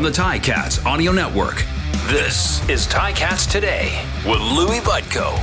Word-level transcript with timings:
from 0.00 0.10
the 0.10 0.18
Ticats 0.18 0.82
Audio 0.86 1.12
Network. 1.12 1.62
This 2.06 2.66
is 2.70 2.86
Ticats 2.86 3.46
Today 3.46 4.02
with 4.24 4.40
Louis 4.40 4.80
Butko. 4.80 5.38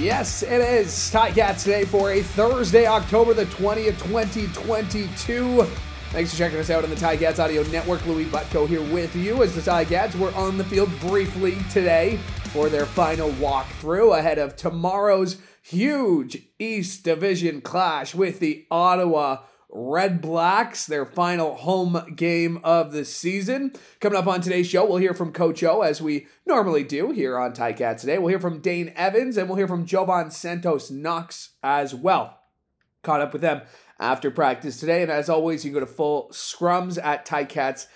Yes, 0.00 0.44
it 0.44 0.60
is 0.60 0.92
Ticats 1.12 1.64
Today 1.64 1.84
for 1.84 2.12
a 2.12 2.22
Thursday, 2.22 2.86
October 2.86 3.34
the 3.34 3.46
20th, 3.46 3.98
2022. 3.98 5.64
Thanks 6.10 6.30
for 6.30 6.36
checking 6.36 6.60
us 6.60 6.70
out 6.70 6.84
on 6.84 6.90
the 6.90 6.94
Ticats 6.94 7.40
Audio 7.40 7.64
Network. 7.64 8.06
Louis 8.06 8.26
Butko 8.26 8.68
here 8.68 8.80
with 8.92 9.16
you 9.16 9.42
as 9.42 9.56
the 9.56 9.60
Ticats 9.60 10.14
were 10.14 10.32
on 10.36 10.56
the 10.56 10.62
field 10.62 10.90
briefly 11.00 11.56
today 11.72 12.20
for 12.52 12.68
their 12.68 12.86
final 12.86 13.30
walkthrough 13.30 14.16
ahead 14.16 14.38
of 14.38 14.54
tomorrow's 14.54 15.38
huge 15.62 16.38
East 16.60 17.02
Division 17.02 17.60
clash 17.60 18.14
with 18.14 18.38
the 18.38 18.66
Ottawa 18.70 19.38
Red 19.78 20.22
Blacks, 20.22 20.86
their 20.86 21.04
final 21.04 21.54
home 21.54 22.14
game 22.16 22.58
of 22.64 22.92
the 22.92 23.04
season. 23.04 23.72
Coming 24.00 24.18
up 24.18 24.26
on 24.26 24.40
today's 24.40 24.66
show, 24.66 24.86
we'll 24.86 24.96
hear 24.96 25.12
from 25.12 25.34
Coach 25.34 25.62
O, 25.62 25.82
as 25.82 26.00
we 26.00 26.28
normally 26.46 26.82
do 26.82 27.10
here 27.10 27.38
on 27.38 27.52
Ticats 27.52 28.00
today. 28.00 28.16
We'll 28.16 28.30
hear 28.30 28.40
from 28.40 28.60
Dane 28.60 28.90
Evans, 28.96 29.36
and 29.36 29.50
we'll 29.50 29.58
hear 29.58 29.68
from 29.68 29.84
Jovan 29.84 30.30
Santos 30.30 30.90
Knox 30.90 31.50
as 31.62 31.94
well. 31.94 32.38
Caught 33.02 33.20
up 33.20 33.34
with 33.34 33.42
them 33.42 33.60
after 34.00 34.30
practice 34.30 34.80
today, 34.80 35.02
and 35.02 35.10
as 35.10 35.28
always, 35.28 35.62
you 35.62 35.72
can 35.72 35.80
go 35.80 35.86
to 35.86 35.92
full 35.92 36.30
scrums 36.32 36.98
at 37.04 37.26
ticats.ca. 37.26 37.86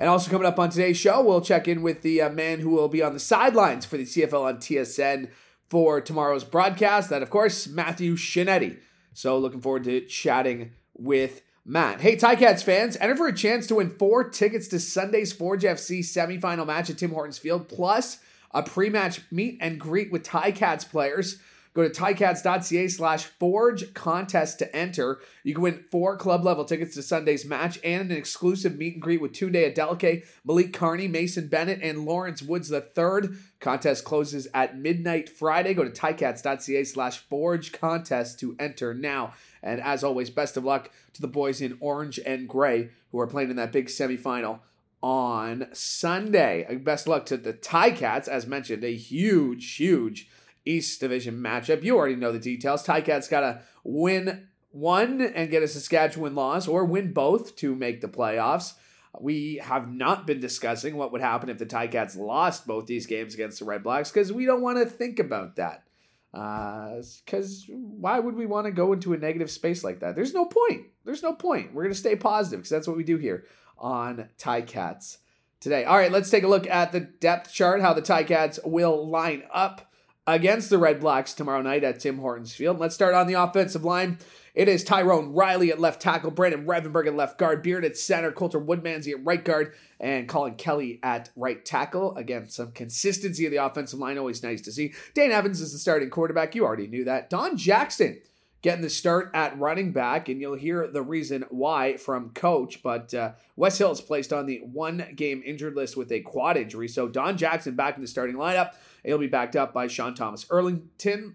And 0.00 0.08
also 0.08 0.30
coming 0.30 0.46
up 0.46 0.58
on 0.58 0.70
today's 0.70 0.96
show, 0.96 1.22
we'll 1.22 1.42
check 1.42 1.68
in 1.68 1.82
with 1.82 2.00
the 2.00 2.22
uh, 2.22 2.30
man 2.30 2.60
who 2.60 2.70
will 2.70 2.88
be 2.88 3.02
on 3.02 3.12
the 3.12 3.20
sidelines 3.20 3.84
for 3.84 3.98
the 3.98 4.04
CFL 4.04 4.42
on 4.46 4.56
TSN 4.56 5.28
for 5.68 6.00
tomorrow's 6.00 6.44
broadcast. 6.44 7.10
That, 7.10 7.22
of 7.22 7.28
course, 7.28 7.68
Matthew 7.68 8.16
Scianitti. 8.16 8.78
So 9.16 9.38
looking 9.38 9.62
forward 9.62 9.84
to 9.84 10.02
chatting 10.02 10.72
with 10.94 11.40
Matt. 11.64 12.02
Hey, 12.02 12.16
Ticats 12.16 12.62
fans, 12.62 12.98
enter 13.00 13.16
for 13.16 13.26
a 13.26 13.34
chance 13.34 13.66
to 13.68 13.76
win 13.76 13.88
four 13.88 14.28
tickets 14.28 14.68
to 14.68 14.78
Sunday's 14.78 15.32
Forge 15.32 15.62
FC 15.62 16.00
semifinal 16.00 16.66
match 16.66 16.90
at 16.90 16.98
Tim 16.98 17.12
Hortons 17.12 17.38
Field, 17.38 17.66
plus 17.66 18.18
a 18.50 18.62
pre-match 18.62 19.22
meet 19.30 19.56
and 19.62 19.80
greet 19.80 20.12
with 20.12 20.22
Ticats 20.22 20.88
players. 20.88 21.40
Go 21.72 21.86
to 21.86 21.90
ticats.ca 21.90 22.88
slash 22.88 23.24
forge 23.24 23.92
contest 23.92 24.58
to 24.60 24.76
enter. 24.76 25.20
You 25.44 25.52
can 25.52 25.62
win 25.62 25.84
four 25.90 26.16
club 26.16 26.42
level 26.42 26.64
tickets 26.64 26.94
to 26.94 27.02
Sunday's 27.02 27.44
match 27.44 27.78
and 27.84 28.10
an 28.10 28.16
exclusive 28.16 28.78
meet 28.78 28.94
and 28.94 29.02
greet 29.02 29.20
with 29.20 29.32
Tunde 29.32 29.74
Adeleke, 29.74 30.24
Malik 30.44 30.72
Carney, 30.72 31.06
Mason 31.06 31.48
Bennett, 31.48 31.80
and 31.82 32.06
Lawrence 32.06 32.42
Woods 32.42 32.72
III. 32.72 33.30
Contest 33.60 34.04
closes 34.04 34.46
at 34.52 34.78
midnight 34.78 35.28
Friday. 35.28 35.74
Go 35.74 35.84
to 35.84 35.90
ticats.ca 35.90 36.84
slash 36.84 37.18
forge 37.18 37.72
contest 37.72 38.38
to 38.40 38.54
enter 38.58 38.92
now. 38.92 39.32
And 39.62 39.80
as 39.80 40.04
always, 40.04 40.30
best 40.30 40.56
of 40.56 40.64
luck 40.64 40.90
to 41.14 41.20
the 41.20 41.28
boys 41.28 41.60
in 41.60 41.78
orange 41.80 42.20
and 42.24 42.48
gray 42.48 42.90
who 43.10 43.18
are 43.18 43.26
playing 43.26 43.50
in 43.50 43.56
that 43.56 43.72
big 43.72 43.86
semifinal 43.86 44.60
on 45.02 45.68
Sunday. 45.72 46.66
Uh, 46.68 46.74
best 46.78 47.06
luck 47.06 47.26
to 47.26 47.36
the 47.36 47.52
Ticats, 47.52 48.28
as 48.28 48.46
mentioned, 48.46 48.84
a 48.84 48.94
huge, 48.94 49.76
huge 49.76 50.28
East 50.64 51.00
Division 51.00 51.40
matchup. 51.40 51.82
You 51.82 51.96
already 51.96 52.16
know 52.16 52.32
the 52.32 52.38
details. 52.38 52.84
Ticats 52.84 53.30
got 53.30 53.40
to 53.40 53.62
win 53.84 54.48
one 54.70 55.22
and 55.22 55.50
get 55.50 55.62
a 55.62 55.68
Saskatchewan 55.68 56.34
loss, 56.34 56.68
or 56.68 56.84
win 56.84 57.12
both 57.12 57.56
to 57.56 57.74
make 57.74 58.00
the 58.00 58.08
playoffs. 58.08 58.74
We 59.20 59.60
have 59.62 59.88
not 59.88 60.26
been 60.26 60.40
discussing 60.40 60.96
what 60.96 61.12
would 61.12 61.20
happen 61.20 61.48
if 61.48 61.58
the 61.58 61.66
Ticats 61.66 62.16
lost 62.16 62.66
both 62.66 62.86
these 62.86 63.06
games 63.06 63.34
against 63.34 63.58
the 63.58 63.64
Red 63.64 63.82
Blacks 63.82 64.10
because 64.10 64.32
we 64.32 64.44
don't 64.44 64.62
want 64.62 64.78
to 64.78 64.86
think 64.86 65.18
about 65.18 65.56
that. 65.56 65.84
Because 66.32 67.66
uh, 67.70 67.74
why 67.74 68.18
would 68.18 68.34
we 68.34 68.46
want 68.46 68.66
to 68.66 68.72
go 68.72 68.92
into 68.92 69.14
a 69.14 69.18
negative 69.18 69.50
space 69.50 69.82
like 69.82 70.00
that? 70.00 70.14
There's 70.14 70.34
no 70.34 70.44
point. 70.44 70.86
There's 71.04 71.22
no 71.22 71.32
point. 71.32 71.72
We're 71.72 71.84
going 71.84 71.94
to 71.94 71.98
stay 71.98 72.16
positive 72.16 72.60
because 72.60 72.70
that's 72.70 72.88
what 72.88 72.96
we 72.96 73.04
do 73.04 73.16
here 73.16 73.44
on 73.78 74.28
Ticats 74.38 75.18
today. 75.60 75.84
All 75.84 75.96
right, 75.96 76.12
let's 76.12 76.30
take 76.30 76.44
a 76.44 76.48
look 76.48 76.66
at 76.66 76.92
the 76.92 77.00
depth 77.00 77.52
chart, 77.52 77.80
how 77.80 77.94
the 77.94 78.02
Ticats 78.02 78.58
will 78.64 79.08
line 79.08 79.44
up 79.52 79.90
against 80.26 80.70
the 80.70 80.78
Red 80.78 81.00
Blacks 81.00 81.34
tomorrow 81.34 81.62
night 81.62 81.84
at 81.84 82.00
Tim 82.00 82.18
Hortons 82.18 82.54
Field. 82.54 82.78
Let's 82.78 82.94
start 82.94 83.14
on 83.14 83.26
the 83.26 83.34
offensive 83.34 83.84
line. 83.84 84.18
It 84.54 84.68
is 84.68 84.82
Tyrone 84.82 85.34
Riley 85.34 85.70
at 85.70 85.78
left 85.78 86.00
tackle, 86.00 86.30
Brandon 86.30 86.66
Revenberg 86.66 87.06
at 87.06 87.14
left 87.14 87.38
guard, 87.38 87.62
Beard 87.62 87.84
at 87.84 87.96
center, 87.96 88.32
Coulter 88.32 88.58
Woodmansey 88.58 89.12
at 89.12 89.24
right 89.24 89.44
guard, 89.44 89.74
and 90.00 90.26
Colin 90.26 90.54
Kelly 90.54 90.98
at 91.02 91.28
right 91.36 91.62
tackle. 91.62 92.16
Again, 92.16 92.48
some 92.48 92.72
consistency 92.72 93.44
of 93.44 93.52
the 93.52 93.62
offensive 93.62 93.98
line, 93.98 94.16
always 94.16 94.42
nice 94.42 94.62
to 94.62 94.72
see. 94.72 94.94
Dane 95.14 95.30
Evans 95.30 95.60
is 95.60 95.72
the 95.72 95.78
starting 95.78 96.08
quarterback. 96.08 96.54
You 96.54 96.64
already 96.64 96.86
knew 96.86 97.04
that. 97.04 97.28
Don 97.28 97.58
Jackson 97.58 98.18
getting 98.62 98.82
the 98.82 98.90
start 98.90 99.30
at 99.34 99.58
running 99.58 99.92
back, 99.92 100.28
and 100.28 100.40
you'll 100.40 100.54
hear 100.54 100.88
the 100.88 101.02
reason 101.02 101.44
why 101.50 101.98
from 101.98 102.30
coach. 102.30 102.82
But 102.82 103.12
uh, 103.12 103.32
Wes 103.56 103.76
Hill 103.76 103.92
is 103.92 104.00
placed 104.00 104.32
on 104.32 104.46
the 104.46 104.58
one 104.58 105.06
game 105.14 105.42
injured 105.44 105.76
list 105.76 105.96
with 105.96 106.10
a 106.10 106.20
quad 106.20 106.56
injury. 106.56 106.88
So 106.88 107.08
Don 107.08 107.36
Jackson 107.36 107.76
back 107.76 107.96
in 107.96 108.02
the 108.02 108.08
starting 108.08 108.36
lineup. 108.36 108.72
He'll 109.06 109.18
be 109.18 109.28
backed 109.28 109.54
up 109.56 109.72
by 109.72 109.86
Sean 109.86 110.14
Thomas 110.14 110.44
Erlington. 110.46 111.34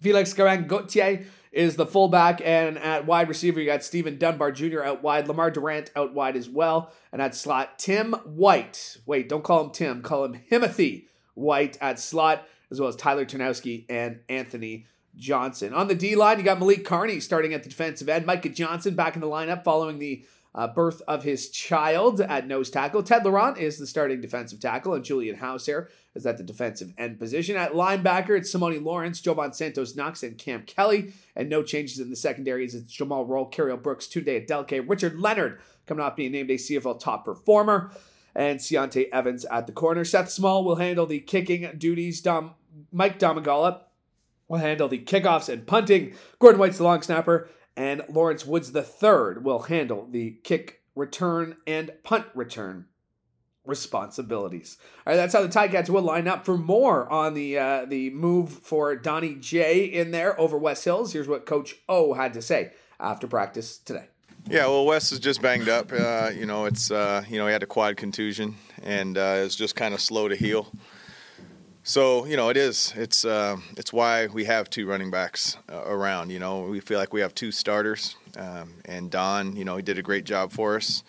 Felix 0.00 0.32
Garang 0.32 0.66
Gauthier 0.66 1.26
is 1.52 1.74
the 1.74 1.84
fullback, 1.84 2.40
and 2.44 2.78
at 2.78 3.04
wide 3.04 3.28
receiver, 3.28 3.58
you 3.58 3.66
got 3.66 3.82
Stephen 3.82 4.16
Dunbar 4.16 4.52
Jr. 4.52 4.84
out 4.84 5.02
wide, 5.02 5.26
Lamar 5.26 5.50
Durant 5.50 5.90
out 5.96 6.14
wide 6.14 6.36
as 6.36 6.48
well, 6.48 6.92
and 7.12 7.20
at 7.20 7.34
slot, 7.34 7.78
Tim 7.78 8.12
White. 8.24 8.98
Wait, 9.04 9.28
don't 9.28 9.42
call 9.42 9.64
him 9.64 9.70
Tim, 9.70 10.02
call 10.02 10.24
him 10.24 10.40
Timothy 10.48 11.08
White 11.34 11.76
at 11.80 11.98
slot, 11.98 12.46
as 12.70 12.78
well 12.78 12.88
as 12.88 12.96
Tyler 12.96 13.24
Ternowski 13.24 13.84
and 13.88 14.20
Anthony 14.28 14.86
Johnson. 15.16 15.74
On 15.74 15.88
the 15.88 15.96
D 15.96 16.14
line, 16.14 16.38
you 16.38 16.44
got 16.44 16.60
Malik 16.60 16.84
Carney 16.84 17.18
starting 17.18 17.52
at 17.52 17.64
the 17.64 17.68
defensive 17.68 18.08
end, 18.08 18.24
Micah 18.24 18.48
Johnson 18.50 18.94
back 18.94 19.16
in 19.16 19.20
the 19.20 19.26
lineup 19.26 19.64
following 19.64 19.98
the 19.98 20.24
uh, 20.54 20.68
birth 20.68 21.02
of 21.08 21.24
his 21.24 21.50
child 21.50 22.20
at 22.20 22.46
nose 22.46 22.70
tackle. 22.70 23.02
Ted 23.02 23.24
Laurent 23.24 23.58
is 23.58 23.78
the 23.78 23.86
starting 23.86 24.20
defensive 24.20 24.60
tackle, 24.60 24.94
and 24.94 25.04
Julian 25.04 25.36
Hauser 25.36 25.88
is 26.14 26.26
at 26.26 26.38
the 26.38 26.42
defensive 26.42 26.92
end 26.98 27.18
position. 27.18 27.56
At 27.56 27.72
linebacker, 27.72 28.36
it's 28.36 28.52
Simoni 28.52 28.82
Lawrence, 28.82 29.20
Jovan 29.20 29.52
Santos 29.52 29.94
Knox, 29.94 30.22
and 30.22 30.36
Cam 30.36 30.62
Kelly. 30.62 31.12
And 31.36 31.48
no 31.48 31.62
changes 31.62 32.00
in 32.00 32.10
the 32.10 32.16
secondary 32.16 32.40
secondaries. 32.40 32.74
It's 32.74 32.92
Jamal 32.92 33.24
Roll, 33.24 33.50
Cariel 33.50 33.80
Brooks, 33.80 34.06
Tunde 34.06 34.46
Adeleke, 34.46 34.88
Richard 34.88 35.18
Leonard 35.18 35.60
coming 35.86 36.04
off 36.04 36.16
being 36.16 36.32
named 36.32 36.50
a 36.50 36.54
CFL 36.54 37.00
top 37.00 37.24
performer, 37.24 37.90
and 38.34 38.60
Ciante 38.60 39.08
Evans 39.12 39.44
at 39.46 39.66
the 39.66 39.72
corner. 39.72 40.04
Seth 40.04 40.30
Small 40.30 40.64
will 40.64 40.76
handle 40.76 41.04
the 41.04 41.18
kicking 41.18 41.68
duties. 41.76 42.20
Dom, 42.20 42.54
Mike 42.92 43.18
Domagala 43.18 43.80
will 44.46 44.58
handle 44.58 44.88
the 44.88 44.98
kickoffs 44.98 45.48
and 45.48 45.66
punting. 45.66 46.14
Gordon 46.38 46.60
White's 46.60 46.78
the 46.78 46.84
long 46.84 47.02
snapper, 47.02 47.48
and 47.76 48.02
Lawrence 48.08 48.46
Woods 48.46 48.74
III 48.74 49.42
will 49.42 49.62
handle 49.62 50.06
the 50.08 50.38
kick 50.44 50.82
return 50.94 51.56
and 51.66 51.90
punt 52.04 52.26
return 52.34 52.86
responsibilities. 53.64 54.78
All 55.06 55.12
right, 55.12 55.16
that's 55.16 55.32
how 55.32 55.42
the 55.42 55.48
Ticats 55.48 55.88
will 55.88 56.02
line 56.02 56.28
up. 56.28 56.44
For 56.44 56.56
more 56.56 57.10
on 57.10 57.34
the 57.34 57.58
uh, 57.58 57.84
the 57.86 58.10
move 58.10 58.50
for 58.50 58.96
Donnie 58.96 59.34
J 59.34 59.84
in 59.84 60.10
there 60.10 60.38
over 60.40 60.58
West 60.58 60.84
Hills, 60.84 61.12
here's 61.12 61.28
what 61.28 61.46
Coach 61.46 61.76
O 61.88 62.14
had 62.14 62.32
to 62.34 62.42
say 62.42 62.72
after 62.98 63.26
practice 63.26 63.78
today. 63.78 64.06
Yeah, 64.48 64.66
well, 64.66 64.86
Wes 64.86 65.12
is 65.12 65.18
just 65.18 65.42
banged 65.42 65.68
up. 65.68 65.92
Uh, 65.92 66.30
you 66.34 66.46
know, 66.46 66.64
it's 66.64 66.90
uh, 66.90 67.22
you 67.28 67.38
know 67.38 67.46
he 67.46 67.52
had 67.52 67.62
a 67.62 67.66
quad 67.66 67.96
contusion 67.96 68.56
and 68.82 69.18
uh, 69.18 69.42
it's 69.44 69.56
just 69.56 69.76
kind 69.76 69.94
of 69.94 70.00
slow 70.00 70.28
to 70.28 70.36
heal. 70.36 70.72
So 71.82 72.26
you 72.26 72.36
know 72.36 72.50
it 72.50 72.56
is. 72.56 72.92
It's 72.96 73.24
uh, 73.24 73.56
it's 73.76 73.92
why 73.92 74.26
we 74.26 74.44
have 74.44 74.68
two 74.70 74.86
running 74.86 75.10
backs 75.10 75.56
uh, 75.70 75.82
around. 75.86 76.30
You 76.30 76.38
know 76.38 76.62
we 76.62 76.80
feel 76.80 76.98
like 76.98 77.12
we 77.12 77.20
have 77.20 77.34
two 77.34 77.50
starters, 77.50 78.16
um, 78.36 78.74
and 78.84 79.10
Don. 79.10 79.56
You 79.56 79.64
know 79.64 79.76
he 79.76 79.82
did 79.82 79.98
a 79.98 80.02
great 80.02 80.24
job 80.24 80.52
for 80.52 80.76
us, 80.76 81.02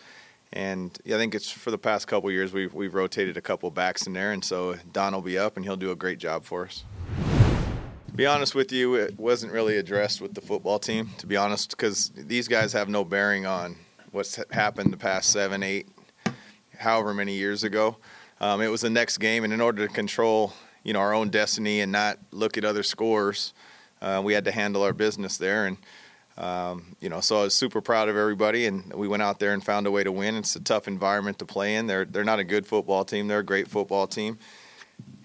and 0.53 0.97
I 1.05 1.11
think 1.11 1.33
it's 1.33 1.49
for 1.49 1.71
the 1.71 1.77
past 1.77 2.07
couple 2.07 2.29
years 2.31 2.51
we've 2.51 2.73
we've 2.73 2.93
rotated 2.93 3.37
a 3.37 3.41
couple 3.41 3.69
backs 3.71 4.07
in 4.07 4.13
there, 4.13 4.31
and 4.31 4.43
so 4.43 4.75
Don 4.91 5.13
will 5.13 5.21
be 5.21 5.37
up 5.37 5.55
and 5.55 5.65
he'll 5.65 5.77
do 5.77 5.91
a 5.91 5.95
great 5.95 6.19
job 6.19 6.43
for 6.43 6.65
us. 6.65 6.83
To 8.07 8.13
be 8.13 8.25
honest 8.25 8.55
with 8.55 8.73
you, 8.73 8.95
it 8.95 9.17
wasn't 9.17 9.53
really 9.53 9.77
addressed 9.77 10.19
with 10.19 10.33
the 10.33 10.41
football 10.41 10.79
team. 10.79 11.11
To 11.19 11.27
be 11.27 11.37
honest, 11.37 11.71
because 11.71 12.11
these 12.15 12.47
guys 12.47 12.73
have 12.73 12.89
no 12.89 13.05
bearing 13.05 13.45
on 13.45 13.77
what's 14.11 14.37
happened 14.51 14.91
the 14.91 14.97
past 14.97 15.29
seven, 15.29 15.63
eight, 15.63 15.87
however 16.77 17.13
many 17.13 17.33
years 17.35 17.63
ago. 17.63 17.97
Um, 18.41 18.59
it 18.61 18.67
was 18.67 18.81
the 18.81 18.89
next 18.89 19.19
game, 19.19 19.43
and 19.43 19.53
in 19.53 19.61
order 19.61 19.87
to 19.87 19.93
control, 19.93 20.53
you 20.83 20.93
know, 20.93 20.99
our 20.99 21.13
own 21.13 21.29
destiny 21.29 21.79
and 21.79 21.91
not 21.91 22.17
look 22.31 22.57
at 22.57 22.65
other 22.65 22.83
scores, 22.83 23.53
uh, 24.01 24.21
we 24.23 24.33
had 24.33 24.45
to 24.45 24.51
handle 24.51 24.83
our 24.83 24.93
business 24.93 25.37
there. 25.37 25.65
And 25.67 25.77
um, 26.37 26.95
you 26.99 27.09
know, 27.09 27.19
so 27.19 27.39
I 27.39 27.43
was 27.43 27.53
super 27.53 27.81
proud 27.81 28.09
of 28.09 28.17
everybody, 28.17 28.65
and 28.65 28.93
we 28.93 29.07
went 29.07 29.21
out 29.21 29.39
there 29.39 29.53
and 29.53 29.63
found 29.63 29.85
a 29.85 29.91
way 29.91 30.03
to 30.03 30.11
win. 30.11 30.35
It's 30.35 30.55
a 30.55 30.59
tough 30.61 30.87
environment 30.87 31.39
to 31.39 31.45
play 31.45 31.75
in. 31.75 31.87
They're 31.87 32.05
they're 32.05 32.23
not 32.23 32.39
a 32.39 32.43
good 32.43 32.65
football 32.65 33.05
team. 33.05 33.27
They're 33.27 33.39
a 33.39 33.43
great 33.43 33.67
football 33.67 34.07
team, 34.07 34.39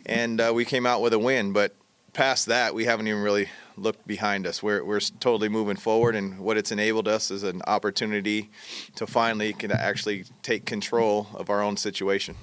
and 0.04 0.40
uh, 0.40 0.52
we 0.54 0.64
came 0.64 0.86
out 0.86 1.00
with 1.02 1.12
a 1.12 1.18
win. 1.18 1.52
But 1.52 1.74
past 2.12 2.46
that, 2.46 2.74
we 2.74 2.84
haven't 2.86 3.06
even 3.06 3.22
really 3.22 3.48
looked 3.76 4.06
behind 4.06 4.46
us. 4.46 4.62
We're 4.62 4.84
we're 4.84 5.00
totally 5.00 5.48
moving 5.48 5.76
forward, 5.76 6.16
and 6.16 6.38
what 6.40 6.56
it's 6.56 6.72
enabled 6.72 7.06
us 7.08 7.30
is 7.30 7.44
an 7.44 7.62
opportunity 7.66 8.50
to 8.96 9.06
finally 9.06 9.52
can 9.52 9.70
actually 9.70 10.24
take 10.42 10.64
control 10.64 11.28
of 11.34 11.50
our 11.50 11.62
own 11.62 11.76
situation. 11.76 12.36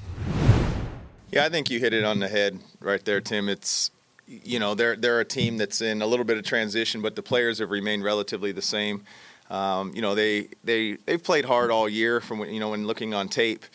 Yeah, 1.31 1.45
I 1.45 1.50
think 1.50 1.69
you 1.69 1.80
hit 1.80 1.94
it 1.94 2.04
on 2.04 2.19
the 2.19 2.27
head 2.27 2.60
right 2.80 3.04
there, 3.04 3.19
Tim. 3.19 3.50
It's 3.50 3.92
you 4.28 4.60
know 4.60 4.75
they're 4.75 4.96
they're 4.96 5.20
a 5.20 5.25
team 5.25 5.58
that's 5.58 5.81
in 5.81 6.02
a 6.02 6.08
little 6.08 6.25
bit 6.25 6.38
of 6.38 6.44
transition, 6.44 7.02
but 7.02 7.16
the 7.16 7.24
players 7.24 7.60
have 7.60 7.72
remained 7.72 8.04
relatively 8.04 8.52
the 8.52 8.62
same. 8.62 9.04
Um, 9.50 9.94
you 9.94 10.02
know, 10.02 10.16
they 10.16 10.50
they 10.64 10.94
they've 11.06 11.24
played 11.24 11.46
hard 11.46 11.72
all 11.72 11.88
year 11.88 12.20
from 12.20 12.40
you 12.46 12.60
know 12.60 12.70
when 12.70 12.88
looking 12.88 13.14
on 13.14 13.30
tape. 13.30 13.66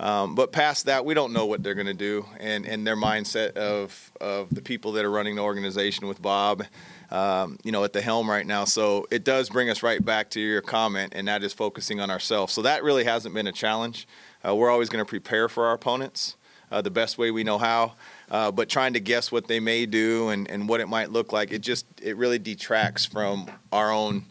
Um, 0.00 0.36
but 0.36 0.52
past 0.52 0.86
that, 0.86 1.04
we 1.04 1.14
don't 1.14 1.32
know 1.32 1.46
what 1.46 1.64
they're 1.64 1.74
going 1.74 1.88
to 1.88 1.94
do, 1.94 2.24
and, 2.38 2.64
and 2.66 2.86
their 2.86 2.96
mindset 2.96 3.56
of 3.56 4.12
of 4.20 4.48
the 4.50 4.62
people 4.62 4.92
that 4.92 5.04
are 5.04 5.10
running 5.10 5.34
the 5.34 5.42
organization 5.42 6.06
with 6.06 6.22
Bob, 6.22 6.64
um, 7.10 7.58
you 7.64 7.72
know, 7.72 7.82
at 7.82 7.92
the 7.92 8.00
helm 8.00 8.30
right 8.30 8.46
now. 8.46 8.64
So 8.64 9.06
it 9.10 9.24
does 9.24 9.50
bring 9.50 9.68
us 9.70 9.82
right 9.82 10.04
back 10.04 10.30
to 10.30 10.40
your 10.40 10.60
comment, 10.60 11.14
and 11.16 11.26
that 11.26 11.42
is 11.42 11.52
focusing 11.52 12.00
on 12.00 12.10
ourselves. 12.10 12.52
So 12.52 12.62
that 12.62 12.84
really 12.84 13.04
hasn't 13.04 13.34
been 13.34 13.48
a 13.48 13.52
challenge. 13.52 14.06
Uh, 14.46 14.54
we're 14.54 14.70
always 14.70 14.88
going 14.88 15.04
to 15.04 15.08
prepare 15.08 15.48
for 15.48 15.66
our 15.66 15.74
opponents 15.74 16.36
uh, 16.70 16.80
the 16.80 16.90
best 16.90 17.18
way 17.18 17.30
we 17.30 17.42
know 17.44 17.58
how, 17.58 17.94
uh, 18.30 18.50
but 18.50 18.68
trying 18.68 18.92
to 18.92 19.00
guess 19.00 19.32
what 19.32 19.48
they 19.48 19.60
may 19.60 19.86
do 19.86 20.28
and, 20.28 20.48
and 20.50 20.68
what 20.68 20.80
it 20.80 20.88
might 20.88 21.10
look 21.10 21.32
like, 21.32 21.52
it 21.52 21.60
just 21.60 21.86
it 22.02 22.16
really 22.16 22.38
detracts 22.38 23.04
from 23.04 23.50
our 23.72 23.90
own 23.90 24.24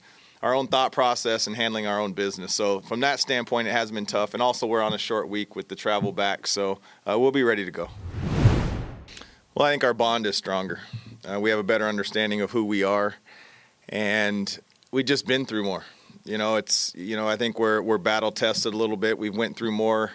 our 0.44 0.54
own 0.54 0.68
thought 0.68 0.92
process 0.92 1.48
and 1.48 1.56
handling 1.56 1.88
our 1.88 2.00
own 2.00 2.14
business. 2.14 2.54
So 2.54 2.82
from 2.82 3.00
that 3.00 3.20
standpoint, 3.20 3.68
it 3.68 3.72
has 3.72 3.92
been 3.92 4.06
tough. 4.06 4.34
And 4.34 4.44
also, 4.44 4.68
we're 4.68 4.84
on 4.84 4.94
a 4.94 4.98
short 4.98 5.30
week 5.30 5.56
with 5.56 5.68
the 5.68 5.76
travel 5.76 6.12
back, 6.12 6.46
so 6.46 6.80
uh, 7.10 7.18
we'll 7.20 7.32
be 7.32 7.44
ready 7.44 7.66
to 7.66 7.72
go. 7.72 7.90
Well, 9.56 9.68
I 9.68 9.72
think 9.72 9.84
our 9.84 9.96
bond 9.96 10.28
is 10.28 10.36
stronger. 10.36 10.80
Uh, 11.28 11.40
we 11.40 11.50
have 11.50 11.58
a 11.58 11.64
better 11.64 11.88
understanding 11.88 12.42
of 12.42 12.52
who 12.52 12.64
we 12.64 12.84
are, 12.84 13.16
and 13.90 14.60
we've 14.92 15.06
just 15.06 15.26
been 15.26 15.46
through 15.46 15.64
more. 15.64 15.84
You 16.24 16.38
know, 16.38 16.58
it's 16.58 16.94
you 16.96 17.16
know 17.16 17.28
I 17.28 17.38
think 17.38 17.58
we're 17.58 17.82
we're 17.82 17.98
battle 17.98 18.32
tested 18.32 18.74
a 18.74 18.78
little 18.78 18.98
bit. 18.98 19.18
We've 19.18 19.36
went 19.36 19.58
through 19.58 19.72
more. 19.72 20.12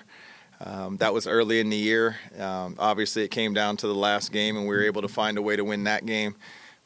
Um, 0.65 0.97
that 0.99 1.13
was 1.13 1.27
early 1.27 1.59
in 1.61 1.71
the 1.71 1.77
year. 1.77 2.17
Um, 2.39 2.77
obviously, 2.79 3.25
it 3.25 3.29
came 3.29 3.53
down 3.53 3.77
to 3.79 3.87
the 3.87 3.95
last 3.95 4.31
game, 4.33 4.57
and 4.57 4.67
we 4.67 4.75
were 4.75 4.85
able 4.85 5.03
to 5.03 5.09
find 5.09 5.37
a 5.37 5.43
way 5.43 5.57
to 5.57 5.65
win 5.65 5.85
that 5.85 6.07
game. 6.07 6.37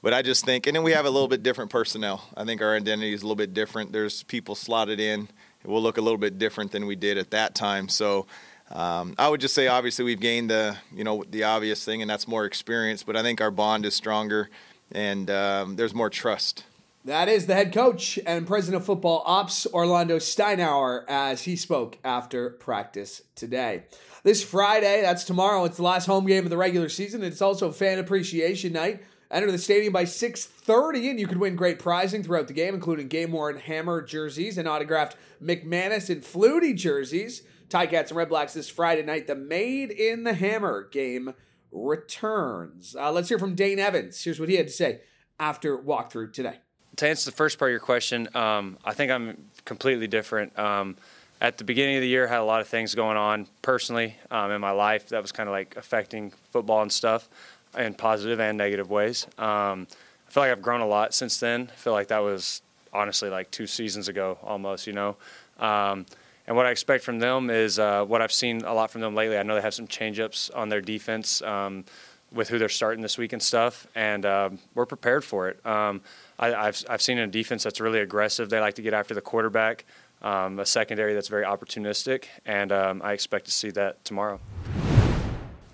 But 0.02 0.14
I 0.14 0.23
just 0.23 0.44
think, 0.44 0.67
and 0.67 0.76
then 0.76 0.82
we 0.82 0.93
have 0.93 1.05
a 1.05 1.11
little 1.11 1.28
bit 1.28 1.43
different 1.43 1.70
personnel. 1.70 2.23
I 2.37 2.44
think 2.44 2.62
our 2.62 2.75
identity 2.75 3.12
is 3.12 3.23
a 3.23 3.25
little 3.25 3.37
bit 3.37 3.55
different. 3.55 3.93
There's 3.93 4.23
people 4.23 4.55
slotted 4.55 5.00
in. 5.00 5.28
It 5.64 5.69
will 5.69 5.82
look 5.82 5.99
a 5.99 6.00
little 6.00 6.19
bit 6.19 6.38
different 6.38 6.73
than 6.73 6.87
we 6.87 6.96
did 6.96 7.19
at 7.19 7.32
that 7.32 7.55
time. 7.55 7.88
So 7.88 8.26
um, 8.70 9.14
I 9.19 9.28
would 9.28 9.40
just 9.40 9.55
say, 9.55 9.67
obviously, 9.67 10.05
we've 10.05 10.20
gained 10.20 10.50
the 10.50 10.76
you 10.94 11.05
know 11.05 11.25
the 11.29 11.44
obvious 11.44 11.84
thing, 11.84 12.02
and 12.02 12.11
that's 12.11 12.26
more 12.26 12.44
experience. 12.44 13.02
But 13.02 13.17
I 13.17 13.22
think 13.22 13.40
our 13.40 13.50
bond 13.50 13.84
is 13.84 13.94
stronger, 13.94 14.49
and 14.93 15.31
um, 15.31 15.76
there's 15.76 15.94
more 15.94 16.11
trust. 16.11 16.64
That 17.06 17.29
is 17.29 17.47
the 17.47 17.55
head 17.55 17.73
coach 17.73 18.19
and 18.26 18.49
president 18.49 18.81
of 18.82 18.85
football 18.85 19.23
ops, 19.26 19.64
Orlando 19.73 20.17
Steinauer, 20.17 21.05
as 21.06 21.43
he 21.43 21.55
spoke 21.55 21.99
after 22.03 22.50
practice 22.50 23.23
today. 23.37 23.85
This 24.25 24.43
Friday, 24.43 25.03
that's 25.03 25.23
tomorrow, 25.23 25.62
it's 25.67 25.76
the 25.76 25.85
last 25.85 26.06
home 26.06 26.26
game 26.26 26.43
of 26.43 26.50
the 26.50 26.56
regular 26.56 26.88
season. 26.88 27.23
It's 27.23 27.41
also 27.41 27.70
fan 27.70 28.00
appreciation 28.00 28.73
night. 28.73 29.05
Enter 29.31 29.53
the 29.53 29.56
stadium 29.56 29.93
by 29.93 30.03
6:30 30.03 31.11
and 31.11 31.20
you 31.20 31.29
can 31.29 31.38
win 31.38 31.55
great 31.55 31.79
prizing 31.79 32.25
throughout 32.25 32.49
the 32.49 32.53
game 32.53 32.75
including 32.75 33.06
game-worn 33.06 33.58
Hammer 33.58 34.03
jerseys 34.03 34.58
and 34.58 34.67
autographed 34.67 35.17
McManus 35.41 36.11
and 36.11 36.25
Flutie 36.25 36.75
jerseys. 36.75 37.44
Ticats 37.69 38.08
and 38.08 38.17
Red 38.17 38.31
Blacks 38.31 38.55
this 38.55 38.69
Friday 38.69 39.05
night. 39.05 39.29
The 39.29 39.37
Made 39.37 39.93
in 39.93 40.25
the 40.25 40.35
Hammer 40.35 40.88
game 40.91 41.35
returns. 41.70 42.97
Uh, 42.99 43.12
let's 43.12 43.29
hear 43.29 43.38
from 43.38 43.55
Dane 43.55 43.79
Evans. 43.79 44.25
Here's 44.25 44.41
what 44.41 44.49
he 44.49 44.56
had 44.56 44.67
to 44.67 44.73
say 44.73 45.03
after 45.38 45.79
walkthrough 45.79 46.32
today. 46.32 46.58
To 46.96 47.06
answer 47.06 47.31
the 47.31 47.37
first 47.37 47.58
part 47.58 47.70
of 47.70 47.72
your 47.72 47.81
question, 47.81 48.28
um, 48.34 48.78
I 48.82 48.94
think 48.94 49.12
I'm 49.12 49.37
completely 49.66 50.06
different. 50.06 50.58
Um, 50.58 50.96
at 51.43 51.58
the 51.58 51.64
beginning 51.64 51.96
of 51.96 52.00
the 52.00 52.08
year, 52.08 52.26
I 52.26 52.31
had 52.31 52.40
a 52.40 52.44
lot 52.44 52.62
of 52.62 52.69
things 52.69 52.94
going 52.94 53.19
on 53.19 53.46
personally 53.60 54.16
um, 54.31 54.50
in 54.50 54.62
my 54.62 54.70
life 54.70 55.10
that 55.10 55.20
was 55.20 55.31
kind 55.31 55.46
of 55.46 55.52
like 55.52 55.76
affecting 55.76 56.32
football 56.52 56.81
and 56.81 56.90
stuff 56.90 57.28
in 57.76 57.93
positive 57.93 58.40
and 58.40 58.56
negative 58.56 58.90
ways. 58.90 59.26
Um, 59.37 59.87
I 60.26 60.31
feel 60.31 60.43
like 60.44 60.52
I've 60.52 60.62
grown 60.62 60.81
a 60.81 60.87
lot 60.87 61.12
since 61.12 61.38
then. 61.38 61.69
I 61.70 61.76
feel 61.76 61.93
like 61.93 62.08
that 62.08 62.20
was 62.20 62.62
honestly 62.94 63.28
like 63.28 63.50
two 63.50 63.66
seasons 63.66 64.08
ago 64.08 64.38
almost, 64.43 64.87
you 64.87 64.94
know. 64.94 65.16
Um, 65.60 66.06
and 66.46 66.56
what 66.56 66.64
I 66.64 66.70
expect 66.70 67.04
from 67.04 67.19
them 67.19 67.50
is 67.50 67.78
uh, 67.78 68.06
what 68.06 68.22
I've 68.22 68.32
seen 68.32 68.62
a 68.62 68.72
lot 68.72 68.90
from 68.90 69.02
them 69.02 69.14
lately. 69.14 69.37
I 69.37 69.43
know 69.43 69.54
they 69.54 69.60
have 69.60 69.75
some 69.75 69.88
changeups 69.88 70.56
on 70.56 70.70
their 70.70 70.81
defense 70.81 71.43
um, 71.43 71.84
with 72.32 72.49
who 72.49 72.58
they're 72.58 72.69
starting 72.69 73.02
this 73.02 73.17
week 73.17 73.32
and 73.32 73.43
stuff, 73.43 73.87
and 73.94 74.26
um, 74.26 74.58
we're 74.75 74.87
prepared 74.87 75.25
for 75.25 75.49
it. 75.49 75.64
Um, 75.64 76.00
I, 76.38 76.49
have 76.49 76.84
I've 76.88 77.02
seen 77.02 77.19
a 77.19 77.26
defense 77.26 77.62
that's 77.62 77.81
really 77.81 78.00
aggressive. 78.00 78.50
They 78.50 78.61
like 78.61 78.75
to 78.75 78.82
get 78.82 78.94
after 78.94 79.14
the 79.14 79.20
quarterback. 79.20 79.84
Um, 80.23 80.58
a 80.58 80.67
secondary 80.67 81.14
that's 81.14 81.28
very 81.28 81.44
opportunistic, 81.44 82.25
and 82.46 82.73
um, 82.73 83.02
I 83.05 83.12
expect 83.12 83.44
to 83.46 83.50
see 83.52 83.70
that 83.73 84.02
tomorrow. 84.05 84.40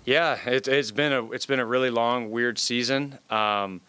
Yeah, 0.05 0.37
it, 0.45 0.65
has 0.65 0.91
been 0.91 1.13
a 1.13 1.31
it's 1.31 1.45
been 1.45 1.61
a 1.61 1.65
really 1.65 1.89
long, 1.89 2.29
weird 2.29 2.59
season. 2.59 3.17
Um, 3.29 3.79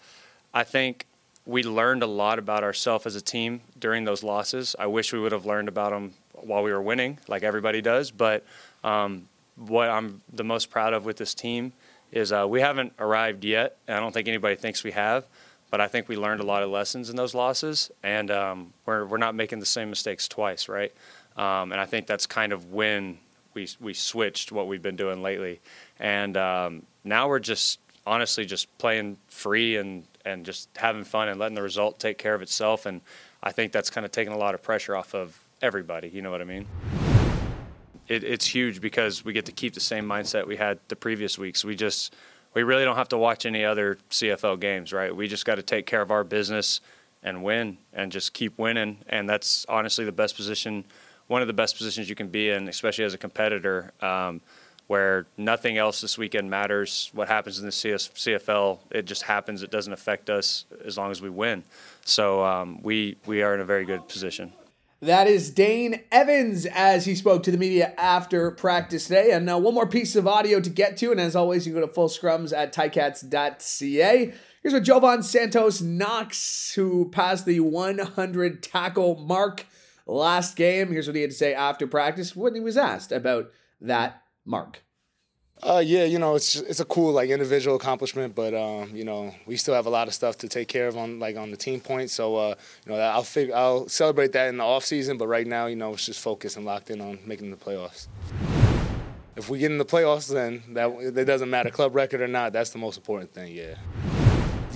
I 0.55 0.62
think 0.62 1.06
we 1.44 1.64
learned 1.64 2.05
a 2.05 2.06
lot 2.06 2.38
about 2.38 2.62
ourselves 2.62 3.05
as 3.05 3.17
a 3.17 3.20
team 3.20 3.62
during 3.78 4.05
those 4.05 4.22
losses. 4.22 4.76
I 4.78 4.87
wish 4.87 5.12
we 5.12 5.19
would 5.19 5.32
have 5.32 5.44
learned 5.44 5.69
about 5.69 5.90
them 5.90 6.14
while 6.32 6.62
we 6.62 6.72
were 6.72 6.81
winning, 6.81 7.19
like 7.26 7.43
everybody 7.43 7.82
does. 7.82 8.12
But 8.12 8.44
um, 8.84 9.28
what 9.56 9.90
I'm 9.90 10.22
the 10.32 10.44
most 10.44 10.70
proud 10.70 10.93
of 10.93 11.05
with 11.05 11.17
this 11.17 11.34
team 11.34 11.72
is 12.14 12.32
uh, 12.32 12.46
we 12.49 12.61
haven't 12.61 12.93
arrived 12.99 13.44
yet. 13.44 13.76
I 13.88 13.99
don't 13.99 14.12
think 14.12 14.28
anybody 14.28 14.55
thinks 14.55 14.84
we 14.84 14.93
have, 14.93 15.26
but 15.70 15.81
I 15.81 15.88
think 15.88 16.08
we 16.08 16.16
learned 16.16 16.40
a 16.40 16.44
lot 16.44 16.62
of 16.62 16.70
lessons 16.70 17.11
in 17.11 17.16
those 17.16 17.34
losses, 17.34 17.90
and 18.02 18.31
um, 18.31 18.72
we're 18.87 19.05
we're 19.05 19.19
not 19.19 19.34
making 19.34 19.58
the 19.58 19.66
same 19.66 19.90
mistakes 19.90 20.28
twice, 20.28 20.69
right? 20.69 20.93
Um, 21.37 21.72
and 21.72 21.81
I 21.81 21.84
think 21.84 22.06
that's 22.06 22.26
kind 22.26 22.52
of 22.52 22.72
when 22.72 23.19
we 23.52 23.69
we 23.81 23.93
switched 23.93 24.52
what 24.52 24.69
we've 24.69 24.81
been 24.81 24.96
doing 24.96 25.22
lately, 25.22 25.61
and 25.99 26.37
um, 26.37 26.84
now 27.02 27.28
we're 27.28 27.40
just 27.40 27.81
honestly 28.06 28.44
just 28.44 28.78
playing 28.78 29.17
free 29.26 29.76
and 29.76 30.05
and 30.25 30.46
just 30.46 30.69
having 30.76 31.02
fun 31.02 31.28
and 31.28 31.40
letting 31.40 31.56
the 31.56 31.62
result 31.62 31.99
take 31.99 32.17
care 32.17 32.34
of 32.34 32.43
itself. 32.43 32.87
And 32.87 33.00
I 33.43 33.50
think 33.50 33.72
that's 33.72 33.90
kind 33.90 34.05
of 34.05 34.12
taking 34.12 34.32
a 34.32 34.38
lot 34.38 34.55
of 34.55 34.62
pressure 34.62 34.94
off 34.94 35.14
of 35.14 35.38
everybody. 35.60 36.08
You 36.08 36.22
know 36.22 36.31
what 36.31 36.40
I 36.40 36.44
mean? 36.44 36.67
It, 38.09 38.25
it's 38.25 38.47
huge 38.47 38.81
because 38.81 39.25
we 39.25 39.33
get 39.33 39.47
to 39.47 39.53
keep 39.53 39.75
the 39.75 39.81
same 39.81 40.06
mindset 40.06 40.47
we 40.47 40.56
had 40.56 40.79
the 40.89 40.97
previous 40.97 41.39
weeks. 41.39 41.65
We 41.65 41.77
just 41.77 42.15
we 42.55 42.62
really 42.62 42.85
don't 42.85 42.97
have 42.97 43.09
to 43.09 43.19
watch 43.19 43.47
any 43.47 43.65
other 43.65 43.99
CFL 44.11 44.61
games, 44.61 44.93
right? 44.93 45.15
We 45.15 45.27
just 45.27 45.45
got 45.45 45.56
to 45.56 45.62
take 45.62 45.87
care 45.87 46.03
of 46.03 46.11
our 46.11 46.23
business 46.23 46.81
and 47.23 47.43
win 47.43 47.79
and 47.93 48.12
just 48.12 48.33
keep 48.33 48.59
winning. 48.59 48.99
And 49.09 49.29
that's 49.29 49.67
honestly 49.69 50.05
the 50.05 50.12
best 50.12 50.37
position 50.37 50.85
one 51.27 51.41
of 51.41 51.49
the 51.49 51.55
best 51.55 51.77
positions 51.77 52.09
you 52.09 52.15
can 52.15 52.29
be 52.29 52.51
in, 52.51 52.69
especially 52.69 53.05
as 53.05 53.15
a 53.15 53.19
competitor, 53.19 53.93
um, 54.01 54.41
where 54.87 55.27
nothing 55.39 55.79
else 55.79 56.01
this 56.03 56.19
weekend 56.19 56.51
matters. 56.51 57.11
What 57.15 57.29
happens 57.29 57.59
in 57.59 57.65
the 57.65 57.73
CS, 57.73 58.09
CFL, 58.09 58.81
it 58.91 59.06
just 59.06 59.23
happens. 59.23 59.62
It 59.62 59.71
doesn't 59.71 59.93
affect 59.93 60.29
us 60.29 60.67
as 60.85 60.99
long 60.99 61.11
as 61.11 61.23
we 61.23 61.31
win. 61.31 61.65
So 62.05 62.45
um, 62.45 62.83
we 62.83 63.17
we 63.25 63.43
are 63.43 63.55
in 63.55 63.61
a 63.61 63.65
very 63.65 63.87
good 63.87 64.06
position. 64.09 64.53
That 65.01 65.27
is 65.27 65.51
Dane 65.51 66.01
Evans 66.10 66.67
as 66.67 67.05
he 67.05 67.15
spoke 67.15 67.43
to 67.43 67.51
the 67.51 67.58
media 67.58 67.93
after 67.98 68.51
practice 68.51 69.08
today. 69.08 69.32
And 69.32 69.44
now 69.44 69.58
one 69.58 69.74
more 69.74 69.86
piece 69.86 70.17
of 70.17 70.27
audio 70.27 70.60
to 70.60 70.70
get 70.70 70.96
to. 70.98 71.10
And 71.10 71.20
as 71.20 71.36
always, 71.36 71.67
you 71.67 71.72
can 71.72 71.82
go 71.82 71.86
to 71.86 71.93
full 71.93 72.08
scrums 72.08 72.56
at 72.56 72.72
ticats.ca. 72.72 74.34
Here's 74.63 74.72
what 74.72 74.82
Jovan 74.82 75.22
Santos 75.22 75.82
Knox, 75.82 76.72
who 76.74 77.10
passed 77.10 77.44
the 77.44 77.60
100 77.60 78.63
tackle 78.63 79.17
mark 79.17 79.67
last 80.06 80.56
game. 80.56 80.91
Here's 80.91 81.06
what 81.06 81.17
he 81.17 81.22
had 81.22 81.32
to 81.32 81.36
say 81.36 81.53
after 81.53 81.86
practice 81.86 82.34
when 82.34 82.55
he 82.55 82.60
was 82.60 82.79
asked 82.79 83.13
about 83.13 83.51
that 83.82 84.22
mark. 84.46 84.83
Uh, 85.65 85.79
yeah, 85.79 86.05
you 86.05 86.19
know, 86.19 86.35
it's 86.35 86.56
it's 86.56 86.81
a 86.81 86.85
cool 86.85 87.13
like 87.13 87.31
individual 87.31 87.75
accomplishment, 87.75 88.35
but 88.35 88.53
um, 88.53 88.94
you 88.94 89.03
know, 89.03 89.35
we 89.47 89.56
still 89.56 89.73
have 89.73 89.87
a 89.87 89.91
lot 89.91 90.09
of 90.09 90.13
stuff 90.13 90.37
to 90.37 90.47
take 90.47 90.69
care 90.69 90.87
of 90.89 90.99
on 90.99 91.19
like 91.19 91.39
on 91.39 91.51
the 91.51 91.56
team 91.56 91.81
point. 91.81 92.11
So 92.11 92.37
uh, 92.37 92.55
you 92.85 92.93
know, 92.93 92.99
I'll 93.01 93.23
figure 93.23 93.56
I'll 93.56 93.89
celebrate 93.89 94.33
that 94.33 94.49
in 94.49 94.59
the 94.59 94.65
off 94.65 94.85
season, 94.85 95.17
but 95.17 95.27
right 95.27 95.47
now, 95.47 95.65
you 95.65 95.77
know, 95.77 95.94
it's 95.94 96.05
just 96.05 96.21
focused 96.21 96.59
and 96.59 96.67
locked 96.67 96.91
in 96.91 97.01
on 97.01 97.19
making 97.25 97.51
the 97.51 97.56
playoffs. 97.56 98.09
If 99.37 99.49
we 99.49 99.59
get 99.59 99.73
in 99.73 99.79
the 99.79 99.87
playoffs, 99.87 100.31
then 100.31 100.63
that 100.75 100.91
it 100.91 101.25
doesn't 101.25 101.49
matter 101.49 101.71
club 101.71 101.94
record 101.94 102.21
or 102.21 102.29
not. 102.29 102.53
That's 102.53 102.71
the 102.71 102.79
most 102.79 102.99
important 102.99 103.33
thing. 103.33 103.55
Yeah 103.55 103.77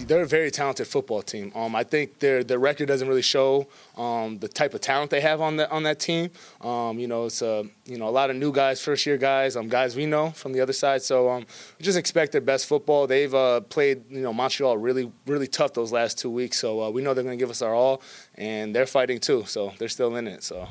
they're 0.06 0.22
a 0.22 0.26
very 0.26 0.50
talented 0.50 0.86
football 0.86 1.22
team. 1.22 1.52
Um, 1.54 1.74
I 1.74 1.84
think 1.84 2.18
their 2.18 2.44
their 2.44 2.58
record 2.58 2.88
doesn't 2.88 3.08
really 3.08 3.22
show 3.22 3.66
um, 3.96 4.38
the 4.38 4.48
type 4.48 4.74
of 4.74 4.80
talent 4.80 5.10
they 5.10 5.20
have 5.20 5.40
on 5.40 5.56
that 5.56 5.70
on 5.70 5.82
that 5.84 5.98
team. 5.98 6.30
Um, 6.60 6.98
you 6.98 7.06
know, 7.06 7.26
it's 7.26 7.42
a 7.42 7.64
you 7.84 7.98
know 7.98 8.08
a 8.08 8.10
lot 8.10 8.30
of 8.30 8.36
new 8.36 8.52
guys, 8.52 8.80
first 8.80 9.06
year 9.06 9.16
guys, 9.16 9.56
um, 9.56 9.68
guys 9.68 9.96
we 9.96 10.06
know 10.06 10.30
from 10.30 10.52
the 10.52 10.60
other 10.60 10.72
side. 10.72 11.02
So 11.02 11.28
um, 11.30 11.46
just 11.80 11.98
expect 11.98 12.32
their 12.32 12.40
best 12.40 12.66
football. 12.66 13.06
They've 13.06 13.34
uh, 13.34 13.60
played 13.60 14.10
you 14.10 14.20
know 14.20 14.32
Montreal 14.32 14.76
really 14.78 15.10
really 15.26 15.46
tough 15.46 15.74
those 15.74 15.92
last 15.92 16.18
two 16.18 16.30
weeks. 16.30 16.58
So 16.58 16.82
uh, 16.82 16.90
we 16.90 17.02
know 17.02 17.14
they're 17.14 17.24
going 17.24 17.38
to 17.38 17.42
give 17.42 17.50
us 17.50 17.62
our 17.62 17.74
all, 17.74 18.02
and 18.34 18.74
they're 18.74 18.86
fighting 18.86 19.20
too. 19.20 19.44
So 19.46 19.72
they're 19.78 19.88
still 19.88 20.16
in 20.16 20.26
it. 20.26 20.42
So 20.42 20.68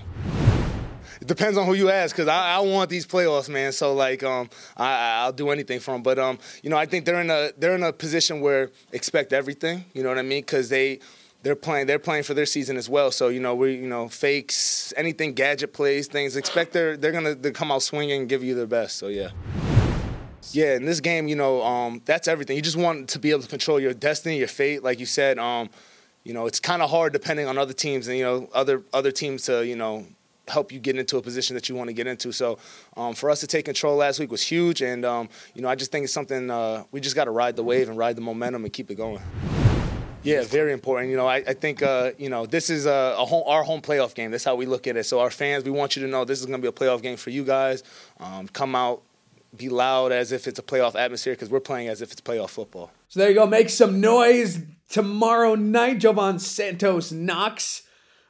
it 1.21 1.27
depends 1.27 1.57
on 1.57 1.65
who 1.65 1.73
you 1.73 1.89
ask 1.89 2.15
because 2.15 2.27
I, 2.27 2.55
I, 2.55 2.59
want 2.59 2.89
these 2.89 3.05
playoffs, 3.05 3.49
man. 3.49 3.71
So 3.71 3.93
like, 3.93 4.23
um, 4.23 4.49
I, 4.75 5.25
will 5.25 5.33
do 5.33 5.49
anything 5.49 5.79
for 5.79 5.91
them. 5.91 6.03
But 6.03 6.19
um, 6.19 6.37
you 6.63 6.69
know, 6.69 6.77
I 6.77 6.85
think 6.85 7.05
they're 7.05 7.21
in 7.21 7.29
a 7.29 7.51
they're 7.57 7.75
in 7.75 7.83
a 7.83 7.93
position 7.93 8.41
where 8.41 8.71
expect 8.91 9.33
everything. 9.33 9.85
You 9.93 10.03
know 10.03 10.09
what 10.09 10.17
I 10.17 10.23
mean? 10.23 10.41
Because 10.41 10.69
they 10.69 10.99
they're 11.43 11.55
playing 11.55 11.87
they're 11.87 11.99
playing 11.99 12.23
for 12.23 12.33
their 12.33 12.45
season 12.45 12.77
as 12.77 12.89
well. 12.89 13.11
So 13.11 13.29
you 13.29 13.39
know 13.39 13.55
we 13.55 13.75
you 13.75 13.87
know 13.87 14.09
fakes 14.09 14.93
anything 14.97 15.33
gadget 15.33 15.73
plays 15.73 16.07
things 16.07 16.35
expect 16.35 16.73
they're 16.73 16.97
they're 16.97 17.11
gonna 17.11 17.35
they 17.35 17.51
come 17.51 17.71
out 17.71 17.83
swinging 17.83 18.21
and 18.21 18.29
give 18.29 18.43
you 18.43 18.55
their 18.55 18.67
best. 18.67 18.97
So 18.97 19.07
yeah. 19.07 19.31
Yeah, 20.53 20.75
in 20.75 20.85
this 20.85 21.01
game, 21.01 21.27
you 21.27 21.35
know, 21.35 21.61
um, 21.61 22.01
that's 22.05 22.25
everything. 22.25 22.55
You 22.55 22.61
just 22.61 22.77
want 22.77 23.09
to 23.09 23.19
be 23.19 23.31
able 23.31 23.41
to 23.41 23.49
control 23.49 23.81
your 23.81 23.93
destiny, 23.93 24.37
your 24.37 24.47
fate, 24.47 24.81
like 24.81 24.97
you 24.97 25.05
said. 25.05 25.37
Um, 25.39 25.69
you 26.23 26.33
know, 26.33 26.45
it's 26.45 26.61
kind 26.61 26.81
of 26.81 26.89
hard 26.89 27.11
depending 27.11 27.47
on 27.47 27.57
other 27.57 27.73
teams 27.73 28.07
and 28.07 28.17
you 28.17 28.23
know 28.23 28.49
other 28.53 28.83
other 28.93 29.11
teams 29.11 29.43
to 29.43 29.65
you 29.65 29.75
know 29.75 30.05
help 30.47 30.71
you 30.71 30.79
get 30.79 30.97
into 30.97 31.17
a 31.17 31.21
position 31.21 31.55
that 31.55 31.69
you 31.69 31.75
want 31.75 31.89
to 31.89 31.93
get 31.93 32.07
into. 32.07 32.31
So 32.31 32.57
um, 32.95 33.13
for 33.13 33.29
us 33.29 33.39
to 33.41 33.47
take 33.47 33.65
control 33.65 33.97
last 33.97 34.19
week 34.19 34.31
was 34.31 34.41
huge, 34.41 34.81
and 34.81 35.05
um, 35.05 35.29
you 35.53 35.61
know 35.61 35.69
I 35.69 35.75
just 35.75 35.91
think 35.91 36.03
it's 36.05 36.13
something 36.13 36.49
uh, 36.49 36.83
we 36.91 37.01
just 37.01 37.15
got 37.15 37.25
to 37.25 37.31
ride 37.31 37.55
the 37.55 37.63
wave 37.63 37.89
and 37.89 37.97
ride 37.97 38.15
the 38.15 38.21
momentum 38.21 38.63
and 38.63 38.73
keep 38.73 38.91
it 38.91 38.95
going. 38.95 39.21
Yeah, 40.23 40.43
very 40.43 40.73
important. 40.73 41.09
You 41.09 41.15
know, 41.15 41.27
I, 41.27 41.37
I 41.37 41.53
think 41.53 41.81
uh, 41.81 42.11
you 42.17 42.29
know 42.29 42.45
this 42.45 42.69
is 42.69 42.85
a, 42.85 43.15
a 43.17 43.25
home, 43.25 43.43
our 43.45 43.63
home 43.63 43.81
playoff 43.81 44.13
game. 44.13 44.31
That's 44.31 44.43
how 44.43 44.55
we 44.55 44.65
look 44.65 44.87
at 44.87 44.97
it. 44.97 45.05
So 45.05 45.19
our 45.19 45.29
fans, 45.29 45.63
we 45.63 45.71
want 45.71 45.95
you 45.95 46.01
to 46.01 46.07
know 46.07 46.25
this 46.25 46.39
is 46.39 46.45
going 46.45 46.59
to 46.59 46.61
be 46.61 46.67
a 46.67 46.71
playoff 46.71 47.01
game 47.01 47.17
for 47.17 47.29
you 47.29 47.43
guys. 47.43 47.83
Um, 48.19 48.47
come 48.47 48.75
out, 48.75 49.03
be 49.55 49.69
loud 49.69 50.11
as 50.11 50.31
if 50.31 50.47
it's 50.47 50.59
a 50.59 50.63
playoff 50.63 50.95
atmosphere 50.95 51.33
because 51.33 51.49
we're 51.49 51.59
playing 51.59 51.87
as 51.87 52.01
if 52.01 52.11
it's 52.11 52.21
playoff 52.21 52.49
football. 52.49 52.91
So 53.07 53.19
there 53.19 53.29
you 53.29 53.35
go. 53.35 53.45
Make 53.45 53.69
some 53.69 54.01
noise 54.01 54.59
tomorrow 54.89 55.55
night. 55.55 55.99
Jovan 55.99 56.39
Santos 56.39 57.11
Knox 57.11 57.83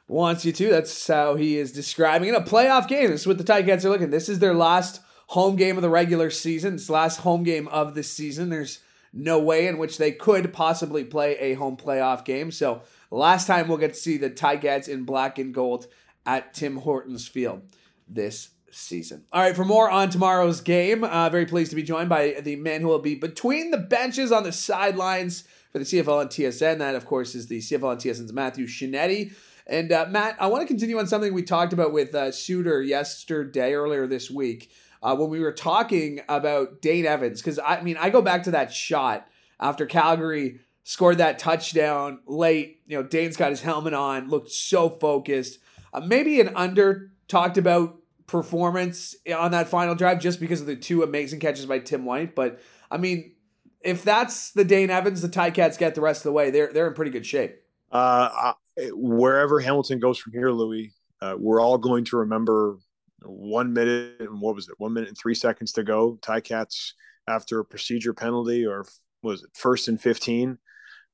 wants 0.08 0.44
you 0.44 0.52
to. 0.52 0.70
That's 0.70 1.06
how 1.06 1.36
he 1.36 1.58
is 1.58 1.72
describing 1.72 2.30
it. 2.30 2.34
A 2.34 2.40
playoff 2.40 2.88
game. 2.88 3.10
This 3.10 3.20
is 3.20 3.26
what 3.26 3.38
the 3.38 3.44
Ticats 3.44 3.84
are 3.84 3.90
looking. 3.90 4.10
This 4.10 4.28
is 4.28 4.40
their 4.40 4.54
last 4.54 5.00
home 5.28 5.56
game 5.56 5.76
of 5.76 5.82
the 5.82 5.90
regular 5.90 6.30
season. 6.30 6.74
It's 6.74 6.90
last 6.90 7.20
home 7.20 7.44
game 7.44 7.68
of 7.68 7.94
the 7.94 8.02
season. 8.02 8.48
There's 8.48 8.80
no 9.12 9.38
way 9.38 9.66
in 9.66 9.78
which 9.78 9.98
they 9.98 10.12
could 10.12 10.52
possibly 10.52 11.04
play 11.04 11.36
a 11.38 11.54
home 11.54 11.76
playoff 11.76 12.24
game. 12.24 12.50
So 12.50 12.82
last 13.10 13.46
time 13.46 13.68
we'll 13.68 13.78
get 13.78 13.94
to 13.94 14.00
see 14.00 14.16
the 14.16 14.30
Ticats 14.30 14.88
in 14.88 15.04
black 15.04 15.38
and 15.38 15.52
gold 15.54 15.86
at 16.26 16.54
Tim 16.54 16.76
Hortons 16.76 17.28
Field 17.28 17.62
this 18.08 18.50
season. 18.70 19.24
All 19.32 19.42
right, 19.42 19.56
for 19.56 19.64
more 19.64 19.90
on 19.90 20.10
tomorrow's 20.10 20.60
game, 20.60 21.04
uh, 21.04 21.28
very 21.30 21.46
pleased 21.46 21.70
to 21.70 21.76
be 21.76 21.82
joined 21.82 22.08
by 22.08 22.36
the 22.42 22.56
man 22.56 22.80
who 22.80 22.88
will 22.88 22.98
be 22.98 23.14
between 23.14 23.70
the 23.70 23.78
benches 23.78 24.32
on 24.32 24.42
the 24.42 24.52
sidelines 24.52 25.44
for 25.72 25.78
the 25.78 25.84
CFL 25.84 26.22
and 26.22 26.30
TSN. 26.30 26.78
That, 26.78 26.94
of 26.94 27.06
course, 27.06 27.34
is 27.34 27.48
the 27.48 27.58
CFL 27.58 27.92
and 27.92 28.00
TSN's 28.00 28.32
Matthew 28.32 28.66
Scianitti. 28.66 29.32
And 29.68 29.92
uh, 29.92 30.06
Matt, 30.08 30.36
I 30.40 30.46
want 30.46 30.62
to 30.62 30.66
continue 30.66 30.98
on 30.98 31.06
something 31.06 31.34
we 31.34 31.42
talked 31.42 31.72
about 31.72 31.92
with 31.92 32.14
uh, 32.14 32.32
yesterday, 32.80 33.74
earlier 33.74 34.06
this 34.06 34.30
week, 34.30 34.70
uh, 35.02 35.14
when 35.14 35.28
we 35.28 35.40
were 35.40 35.52
talking 35.52 36.20
about 36.28 36.80
Dane 36.80 37.04
Evans. 37.04 37.42
Because 37.42 37.58
I 37.58 37.82
mean, 37.82 37.96
I 37.98 38.10
go 38.10 38.22
back 38.22 38.44
to 38.44 38.52
that 38.52 38.72
shot 38.72 39.28
after 39.60 39.84
Calgary 39.84 40.60
scored 40.84 41.18
that 41.18 41.38
touchdown 41.38 42.20
late. 42.26 42.80
You 42.86 42.96
know, 42.96 43.02
Dane's 43.06 43.36
got 43.36 43.50
his 43.50 43.60
helmet 43.60 43.92
on, 43.92 44.28
looked 44.28 44.50
so 44.50 44.88
focused. 44.88 45.58
Uh, 45.92 46.00
maybe 46.00 46.40
an 46.40 46.56
under 46.56 47.12
talked 47.28 47.58
about 47.58 47.98
performance 48.26 49.14
on 49.36 49.50
that 49.50 49.68
final 49.68 49.94
drive 49.94 50.18
just 50.18 50.40
because 50.40 50.62
of 50.62 50.66
the 50.66 50.76
two 50.76 51.02
amazing 51.02 51.40
catches 51.40 51.66
by 51.66 51.78
Tim 51.78 52.06
White. 52.06 52.34
But 52.34 52.60
I 52.90 52.96
mean, 52.96 53.34
if 53.82 54.02
that's 54.02 54.52
the 54.52 54.64
Dane 54.64 54.88
Evans 54.88 55.20
the 55.20 55.28
Ticats 55.28 55.78
get 55.78 55.94
the 55.94 56.00
rest 56.00 56.20
of 56.20 56.24
the 56.24 56.32
way, 56.32 56.50
they're 56.50 56.72
they're 56.72 56.88
in 56.88 56.94
pretty 56.94 57.10
good 57.10 57.26
shape. 57.26 57.62
Uh, 57.92 58.52
wherever 58.92 59.60
Hamilton 59.60 59.98
goes 59.98 60.18
from 60.18 60.32
here, 60.32 60.50
Louis, 60.50 60.92
uh, 61.20 61.34
we're 61.38 61.60
all 61.60 61.78
going 61.78 62.04
to 62.06 62.18
remember 62.18 62.78
one 63.22 63.72
minute 63.72 64.16
and 64.20 64.40
what 64.40 64.54
was 64.54 64.68
it? 64.68 64.74
One 64.78 64.92
minute 64.92 65.08
and 65.08 65.18
three 65.18 65.34
seconds 65.34 65.72
to 65.72 65.82
go. 65.82 66.18
Ticats 66.22 66.92
after 67.28 67.60
a 67.60 67.64
procedure 67.64 68.14
penalty, 68.14 68.66
or 68.66 68.84
was 69.22 69.42
it 69.42 69.50
first 69.54 69.88
and 69.88 70.00
fifteen? 70.00 70.58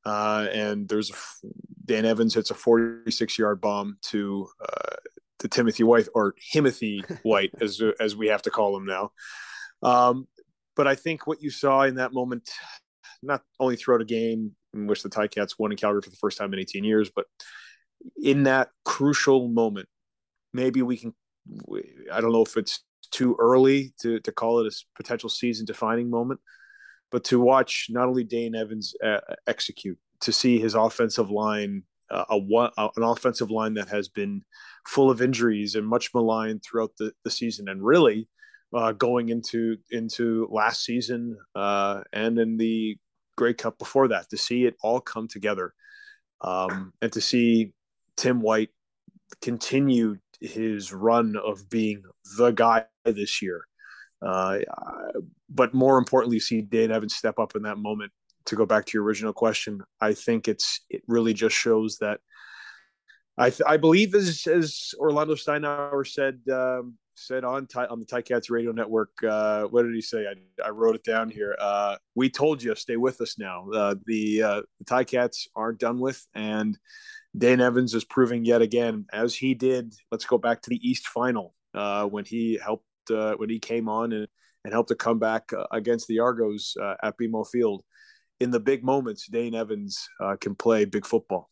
Uh, 0.04 0.46
and 0.52 0.88
there's 0.88 1.10
a, 1.10 1.14
Dan 1.86 2.04
Evans 2.04 2.34
hits 2.34 2.50
a 2.50 2.54
46 2.54 3.38
yard 3.38 3.60
bomb 3.60 3.96
to 4.02 4.46
uh, 4.60 4.96
to 5.38 5.48
Timothy 5.48 5.82
White 5.82 6.08
or 6.14 6.34
Timothy 6.52 7.02
White 7.22 7.52
as 7.60 7.80
as 8.00 8.14
we 8.14 8.28
have 8.28 8.42
to 8.42 8.50
call 8.50 8.76
him 8.76 8.86
now. 8.86 9.12
Um, 9.82 10.28
but 10.76 10.86
I 10.86 10.94
think 10.94 11.26
what 11.26 11.42
you 11.42 11.50
saw 11.50 11.82
in 11.82 11.96
that 11.96 12.12
moment, 12.12 12.50
not 13.22 13.42
only 13.58 13.76
throughout 13.76 14.02
a 14.02 14.06
game 14.06 14.52
in 14.74 14.86
which 14.86 15.02
the 15.02 15.08
Ticats 15.08 15.58
won 15.58 15.70
in 15.70 15.78
Calgary 15.78 16.02
for 16.02 16.10
the 16.10 16.16
first 16.16 16.38
time 16.38 16.52
in 16.52 16.58
18 16.58 16.84
years, 16.84 17.10
but 17.14 17.26
in 18.22 18.44
that 18.44 18.68
crucial 18.84 19.48
moment, 19.48 19.88
maybe 20.52 20.82
we 20.82 20.96
can. 20.96 21.14
I 22.12 22.20
don't 22.20 22.32
know 22.32 22.42
if 22.42 22.56
it's 22.56 22.80
too 23.10 23.36
early 23.38 23.92
to 24.00 24.20
to 24.20 24.32
call 24.32 24.60
it 24.60 24.72
a 24.72 24.76
potential 24.96 25.28
season 25.28 25.66
defining 25.66 26.10
moment, 26.10 26.40
but 27.10 27.24
to 27.24 27.40
watch 27.40 27.86
not 27.90 28.08
only 28.08 28.24
Dane 28.24 28.54
Evans 28.54 28.94
uh, 29.04 29.20
execute, 29.46 29.98
to 30.20 30.32
see 30.32 30.58
his 30.58 30.74
offensive 30.74 31.30
line, 31.30 31.82
uh, 32.10 32.24
a 32.30 32.38
one, 32.38 32.70
uh, 32.76 32.88
an 32.96 33.02
offensive 33.02 33.50
line 33.50 33.74
that 33.74 33.88
has 33.88 34.08
been 34.08 34.42
full 34.86 35.10
of 35.10 35.22
injuries 35.22 35.74
and 35.74 35.86
much 35.86 36.12
maligned 36.14 36.62
throughout 36.62 36.92
the, 36.98 37.12
the 37.24 37.30
season, 37.30 37.68
and 37.68 37.84
really 37.84 38.28
uh, 38.74 38.92
going 38.92 39.28
into 39.28 39.76
into 39.90 40.48
last 40.50 40.84
season 40.84 41.36
uh, 41.54 42.00
and 42.12 42.38
in 42.38 42.56
the 42.56 42.96
Grey 43.36 43.54
Cup 43.54 43.78
before 43.78 44.08
that, 44.08 44.30
to 44.30 44.36
see 44.36 44.64
it 44.64 44.76
all 44.82 45.00
come 45.00 45.28
together, 45.28 45.74
um, 46.40 46.92
and 47.02 47.12
to 47.12 47.20
see 47.20 47.72
Tim 48.16 48.40
White 48.40 48.70
continue 49.40 50.18
his 50.40 50.92
run 50.92 51.36
of 51.36 51.68
being 51.68 52.02
the 52.36 52.50
guy 52.50 52.84
this 53.04 53.40
year. 53.42 53.64
Uh, 54.22 54.58
but 55.48 55.74
more 55.74 55.98
importantly, 55.98 56.40
see 56.40 56.62
Dan 56.62 56.90
Evans 56.90 57.14
step 57.14 57.38
up 57.38 57.56
in 57.56 57.62
that 57.62 57.78
moment. 57.78 58.12
To 58.46 58.56
go 58.56 58.66
back 58.66 58.84
to 58.84 58.90
your 58.92 59.04
original 59.04 59.32
question, 59.32 59.80
I 60.02 60.12
think 60.12 60.48
it's 60.48 60.80
it 60.90 61.02
really 61.08 61.32
just 61.32 61.56
shows 61.56 61.96
that 61.98 62.20
I, 63.36 63.52
I 63.66 63.76
believe 63.76 64.14
as, 64.14 64.46
as 64.46 64.94
Orlando 64.98 65.34
Steinauer 65.34 66.06
said 66.06 66.40
um, 66.52 66.94
said 67.16 67.44
on 67.44 67.66
on 67.90 68.00
the 68.00 68.06
Ticats 68.06 68.50
radio 68.50 68.72
network. 68.72 69.10
Uh, 69.22 69.64
what 69.64 69.82
did 69.82 69.94
he 69.94 70.00
say? 70.00 70.26
I, 70.26 70.34
I 70.64 70.70
wrote 70.70 70.94
it 70.96 71.04
down 71.04 71.30
here. 71.30 71.56
Uh, 71.60 71.96
we 72.14 72.30
told 72.30 72.62
you, 72.62 72.74
stay 72.74 72.96
with 72.96 73.20
us 73.20 73.38
now. 73.38 73.68
Uh, 73.70 73.94
the 74.06 74.42
uh, 74.42 74.62
the 74.78 74.84
Ticats 74.84 75.48
aren't 75.54 75.78
done 75.78 75.98
with, 75.98 76.24
and 76.34 76.78
Dane 77.36 77.60
Evans 77.60 77.94
is 77.94 78.04
proving 78.04 78.44
yet 78.44 78.62
again, 78.62 79.06
as 79.12 79.34
he 79.34 79.54
did. 79.54 79.94
Let's 80.10 80.26
go 80.26 80.38
back 80.38 80.62
to 80.62 80.70
the 80.70 80.88
East 80.88 81.08
Final 81.08 81.54
uh, 81.74 82.06
when 82.06 82.24
he 82.24 82.58
helped 82.62 82.86
uh, 83.10 83.34
when 83.34 83.50
he 83.50 83.58
came 83.58 83.88
on 83.88 84.12
and, 84.12 84.28
and 84.64 84.72
helped 84.72 84.90
to 84.90 84.96
come 84.96 85.18
back 85.18 85.52
uh, 85.52 85.64
against 85.72 86.06
the 86.08 86.20
Argos 86.20 86.76
at 87.02 87.18
BMO 87.18 87.46
Field. 87.48 87.82
In 88.40 88.50
the 88.50 88.60
big 88.60 88.84
moments, 88.84 89.28
Dane 89.28 89.54
Evans 89.54 90.08
can 90.40 90.54
play 90.54 90.84
big 90.84 91.06
football. 91.06 91.50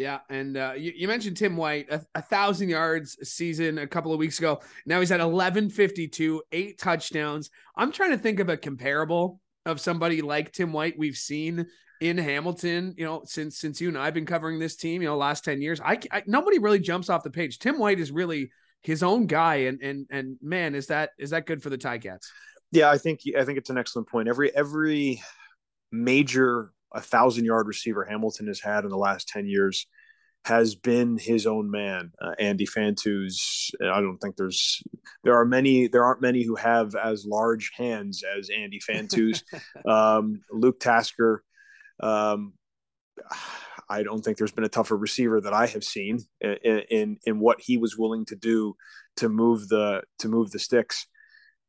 Yeah, 0.00 0.20
and 0.30 0.56
uh, 0.56 0.72
you, 0.78 0.94
you, 0.96 1.06
mentioned 1.06 1.36
Tim 1.36 1.58
White, 1.58 1.90
a, 1.90 2.00
a, 2.14 2.22
thousand 2.22 2.70
yards 2.70 3.18
a 3.20 3.26
season 3.26 3.76
a 3.76 3.86
couple 3.86 4.14
of 4.14 4.18
weeks 4.18 4.38
ago. 4.38 4.62
Now 4.86 4.98
he's 4.98 5.12
at 5.12 5.20
eleven 5.20 5.68
fifty 5.68 6.08
two, 6.08 6.42
eight 6.52 6.78
touchdowns. 6.78 7.50
I'm 7.76 7.92
trying 7.92 8.12
to 8.12 8.16
think 8.16 8.40
of 8.40 8.48
a 8.48 8.56
comparable 8.56 9.42
of 9.66 9.78
somebody 9.78 10.22
like 10.22 10.52
Tim 10.52 10.72
White 10.72 10.94
we've 10.96 11.18
seen 11.18 11.66
in 12.00 12.16
Hamilton. 12.16 12.94
You 12.96 13.04
know, 13.04 13.24
since 13.26 13.58
since 13.58 13.78
you 13.78 13.88
and 13.88 13.98
I've 13.98 14.14
been 14.14 14.24
covering 14.24 14.58
this 14.58 14.74
team, 14.74 15.02
you 15.02 15.08
know, 15.08 15.18
last 15.18 15.44
ten 15.44 15.60
years, 15.60 15.82
I, 15.82 15.98
I 16.10 16.22
nobody 16.26 16.58
really 16.58 16.80
jumps 16.80 17.10
off 17.10 17.22
the 17.22 17.28
page. 17.28 17.58
Tim 17.58 17.78
White 17.78 18.00
is 18.00 18.10
really 18.10 18.52
his 18.82 19.02
own 19.02 19.26
guy, 19.26 19.56
and 19.56 19.82
and 19.82 20.06
and 20.10 20.38
man, 20.40 20.74
is 20.74 20.86
that 20.86 21.10
is 21.18 21.28
that 21.28 21.44
good 21.44 21.62
for 21.62 21.68
the 21.68 21.76
Ticats? 21.76 22.24
Yeah, 22.72 22.90
I 22.90 22.96
think 22.96 23.20
I 23.38 23.44
think 23.44 23.58
it's 23.58 23.68
an 23.68 23.76
excellent 23.76 24.08
point. 24.08 24.28
Every 24.28 24.50
every 24.56 25.22
major 25.92 26.72
a 26.92 27.00
thousand 27.00 27.44
yard 27.44 27.66
receiver 27.66 28.04
Hamilton 28.04 28.46
has 28.46 28.60
had 28.60 28.84
in 28.84 28.90
the 28.90 28.96
last 28.96 29.28
10 29.28 29.46
years 29.46 29.86
has 30.44 30.74
been 30.74 31.18
his 31.18 31.46
own 31.46 31.70
man. 31.70 32.12
Uh, 32.20 32.32
Andy 32.38 32.66
Fantuz, 32.66 33.70
I 33.82 34.00
don't 34.00 34.18
think 34.18 34.36
there's, 34.36 34.82
there 35.22 35.34
are 35.34 35.44
many, 35.44 35.86
there 35.86 36.04
aren't 36.04 36.22
many 36.22 36.42
who 36.42 36.56
have 36.56 36.94
as 36.94 37.26
large 37.26 37.72
hands 37.76 38.24
as 38.38 38.48
Andy 38.48 38.80
Fantuz. 38.80 39.42
um, 39.86 40.40
Luke 40.50 40.80
Tasker, 40.80 41.44
um, 42.00 42.54
I 43.90 44.04
don't 44.04 44.24
think 44.24 44.38
there's 44.38 44.52
been 44.52 44.64
a 44.64 44.68
tougher 44.68 44.96
receiver 44.96 45.40
that 45.40 45.52
I 45.52 45.66
have 45.66 45.82
seen 45.82 46.20
in, 46.40 46.82
in, 46.90 47.18
in 47.26 47.40
what 47.40 47.60
he 47.60 47.76
was 47.76 47.98
willing 47.98 48.24
to 48.26 48.36
do 48.36 48.76
to 49.16 49.28
move 49.28 49.68
the 49.68 50.02
to 50.20 50.28
move 50.28 50.52
the 50.52 50.60
sticks. 50.60 51.06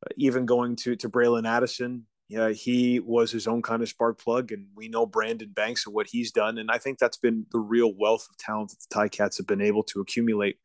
Uh, 0.05 0.13
even 0.17 0.45
going 0.45 0.75
to 0.77 0.95
to 0.97 1.09
Bralon 1.09 1.47
Addison, 1.47 2.05
yeah, 2.31 2.51
he 2.51 3.01
was 3.01 3.29
his 3.29 3.45
own 3.45 3.61
kind 3.61 3.83
of 3.83 3.89
spark 3.89 4.17
plug, 4.17 4.53
and 4.53 4.67
we 4.73 4.87
know 4.87 5.05
Brandon 5.05 5.51
Banks 5.53 5.85
and 5.85 5.93
what 5.93 6.07
he's 6.07 6.31
done, 6.31 6.59
and 6.59 6.71
I 6.71 6.77
think 6.77 6.97
that's 6.97 7.17
been 7.17 7.45
the 7.51 7.59
real 7.59 7.93
wealth 7.93 8.25
of 8.29 8.37
talent 8.37 8.69
that 8.69 8.77
the 8.89 8.95
Ticats 8.95 9.35
have 9.35 9.47
been 9.47 9.59
able 9.59 9.83
to 9.83 9.99
accumulate 9.99 10.55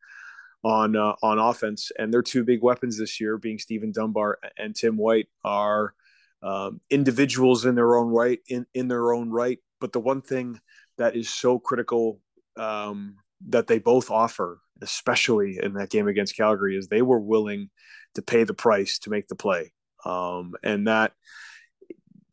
on 0.62 0.94
uh, 0.94 1.14
on 1.24 1.40
offense. 1.40 1.90
And 1.98 2.14
their 2.14 2.22
two 2.22 2.44
big 2.44 2.62
weapons 2.62 2.96
this 2.96 3.20
year, 3.20 3.36
being 3.36 3.58
Stephen 3.58 3.90
Dunbar 3.90 4.38
and 4.56 4.76
Tim 4.76 4.96
White, 4.96 5.26
are 5.42 5.92
um, 6.40 6.80
individuals 6.88 7.64
in 7.64 7.74
their 7.74 7.96
own 7.96 8.10
right. 8.10 8.38
In 8.48 8.64
in 8.72 8.86
their 8.86 9.12
own 9.12 9.30
right, 9.30 9.58
but 9.80 9.92
the 9.92 9.98
one 9.98 10.22
thing 10.22 10.60
that 10.98 11.16
is 11.16 11.28
so 11.28 11.58
critical 11.58 12.20
um, 12.56 13.16
that 13.48 13.66
they 13.66 13.80
both 13.80 14.08
offer, 14.12 14.60
especially 14.82 15.58
in 15.60 15.72
that 15.74 15.90
game 15.90 16.06
against 16.06 16.36
Calgary, 16.36 16.76
is 16.76 16.86
they 16.86 17.02
were 17.02 17.18
willing 17.18 17.70
to 18.14 18.22
pay 18.22 18.44
the 18.44 18.54
price 18.54 19.00
to 19.00 19.10
make 19.10 19.26
the 19.26 19.34
play, 19.34 19.72
um, 20.04 20.52
and 20.62 20.86
that 20.86 21.10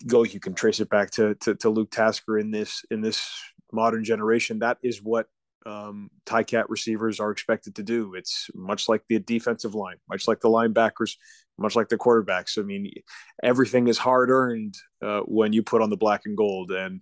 go 0.08 0.24
you 0.24 0.40
can 0.40 0.54
trace 0.54 0.80
it 0.80 0.90
back 0.90 1.12
to, 1.12 1.36
to, 1.36 1.56
to 1.56 1.70
Luke 1.70 1.92
Tasker 1.92 2.38
in 2.38 2.52
this 2.52 2.84
in 2.92 3.02
this 3.02 3.30
modern 3.72 4.04
generation. 4.04 4.60
That 4.60 4.78
is 4.84 5.02
what 5.02 5.28
um, 5.66 6.10
Ticat 6.26 6.66
receivers 6.70 7.20
are 7.20 7.32
expected 7.32 7.76
to 7.76 7.84
do. 7.84 8.16
It's 8.16 8.50
much 8.54 8.90
like 8.90 9.04
the 9.08 9.20
defensive 9.20 9.76
line, 9.76 9.98
much 10.10 10.28
like 10.28 10.42
the 10.42 10.50
linebackers, 10.50 11.16
much 11.58 11.76
like 11.76 11.90
the 11.90 11.98
quarterbacks. 11.98 12.58
I 12.58 12.64
mean, 12.64 12.92
everything 13.42 13.88
is 13.88 13.98
hard 13.98 14.30
earned 14.30 14.76
uh, 15.02 15.22
when 15.22 15.54
you 15.54 15.64
put 15.64 15.82
on 15.82 15.90
the 15.90 15.98
black 15.98 16.22
and 16.26 16.38
gold, 16.38 16.72
and 16.72 17.02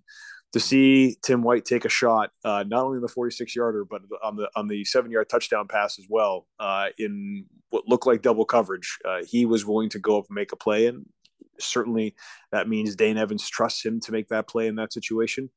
to 0.52 0.60
see 0.60 1.16
Tim 1.24 1.42
White 1.42 1.64
take 1.64 1.84
a 1.84 1.88
shot, 1.90 2.30
uh, 2.44 2.64
not 2.66 2.84
only 2.84 2.96
in 2.96 3.02
the 3.02 3.08
46 3.08 3.56
yarder, 3.56 3.84
but 3.84 4.02
on 4.22 4.36
the 4.36 4.48
on 4.54 4.68
the 4.68 4.84
seven 4.84 5.10
yard 5.10 5.28
touchdown 5.28 5.66
pass 5.68 5.98
as 5.98 6.06
well, 6.08 6.46
uh, 6.60 6.88
in 6.98 7.46
what 7.70 7.88
looked 7.88 8.06
like 8.06 8.22
double 8.22 8.44
coverage. 8.44 8.98
Uh, 9.04 9.20
he 9.26 9.46
was 9.46 9.64
willing 9.66 9.88
to 9.90 9.98
go 9.98 10.18
up 10.18 10.26
and 10.28 10.34
make 10.34 10.52
a 10.52 10.56
play, 10.56 10.86
and 10.86 11.06
certainly 11.58 12.14
that 12.50 12.68
means 12.68 12.96
Dane 12.96 13.18
Evans 13.18 13.48
trusts 13.48 13.84
him 13.84 14.00
to 14.00 14.12
make 14.12 14.28
that 14.28 14.48
play 14.48 14.66
in 14.66 14.76
that 14.76 14.92
situation. 14.92 15.50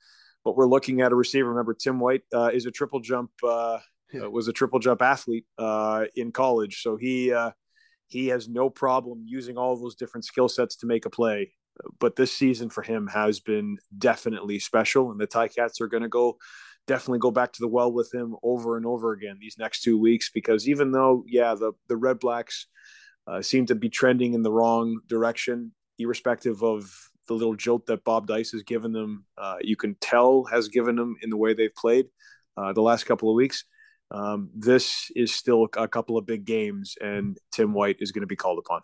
But 0.44 0.56
we're 0.56 0.68
looking 0.68 1.02
at 1.02 1.12
a 1.12 1.16
receiver. 1.16 1.50
Remember, 1.50 1.74
Tim 1.74 2.00
White 2.00 2.22
uh, 2.34 2.52
is 2.54 2.66
a 2.66 2.72
triple 2.72 3.00
jump 3.00 3.32
uh, 3.44 3.80
uh, 4.22 4.30
was 4.30 4.48
a 4.48 4.54
triple 4.54 4.80
jump 4.80 5.02
athlete 5.02 5.46
in 6.16 6.32
college, 6.32 6.82
so 6.82 6.96
he 6.96 7.34
he 8.08 8.28
has 8.28 8.48
no 8.48 8.70
problem 8.70 9.24
using 9.25 9.58
all 9.58 9.75
those 9.75 9.96
different 9.96 10.25
skill 10.25 10.48
sets 10.48 10.75
to 10.78 10.86
make 10.86 11.06
a 11.06 11.10
play 11.10 11.52
but 12.00 12.16
this 12.16 12.32
season 12.32 12.70
for 12.70 12.82
him 12.82 13.08
has 13.08 13.40
been 13.40 13.78
definitely 13.98 14.60
special, 14.60 15.12
and 15.12 15.20
the 15.20 15.28
Ticats 15.28 15.82
are 15.82 15.88
going 15.88 16.04
to 16.04 16.10
go 16.10 16.38
definitely 16.88 17.20
go 17.20 17.32
back 17.32 17.52
to 17.52 17.60
the 17.62 17.68
well 17.68 17.92
with 17.92 18.14
him 18.14 18.36
over 18.44 18.78
and 18.78 18.86
over 18.86 19.12
again 19.12 19.38
these 19.40 19.58
next 19.58 19.82
two 19.82 20.00
weeks 20.00 20.30
because 20.32 20.70
even 20.70 20.92
though 20.92 21.24
yeah 21.28 21.56
the 21.56 21.72
the 21.88 21.98
Red 21.98 22.20
Blacks 22.20 22.68
uh, 23.28 23.42
seem 23.42 23.66
to 23.66 23.75
be 23.75 23.90
trending 23.90 24.34
in 24.34 24.44
the 24.44 24.52
wrong 24.52 25.00
direction, 25.08 25.72
irrespective 26.00 26.64
of 26.64 26.92
the 27.28 27.34
little 27.34 27.56
jolt 27.56 27.86
that 27.88 28.04
Bob 28.04 28.28
Dyce 28.28 28.52
has 28.52 28.64
given 28.64 28.92
them, 28.92 29.25
uh, 29.38 29.56
you 29.62 29.75
can 29.75 29.96
tell 29.96 30.44
has 30.46 30.68
given 30.68 30.96
them 30.96 31.16
in 31.22 31.30
the 31.30 31.38
way 31.38 31.54
they've 31.54 31.75
played 31.75 32.08
uh, 32.58 32.74
the 32.74 32.82
last 32.82 33.06
couple 33.06 33.30
of 33.30 33.36
weeks. 33.36 33.66
Um, 34.12 34.50
this 34.56 35.12
is 35.16 35.34
still 35.34 35.68
a 35.78 35.88
couple 35.88 36.18
of 36.18 36.25
big 36.25 36.46
games, 36.46 36.96
and 37.02 37.38
Tim 37.52 37.74
White 37.74 37.98
is 38.00 38.12
going 38.12 38.22
to 38.22 38.28
be 38.28 38.36
called 38.36 38.60
upon. 38.60 38.82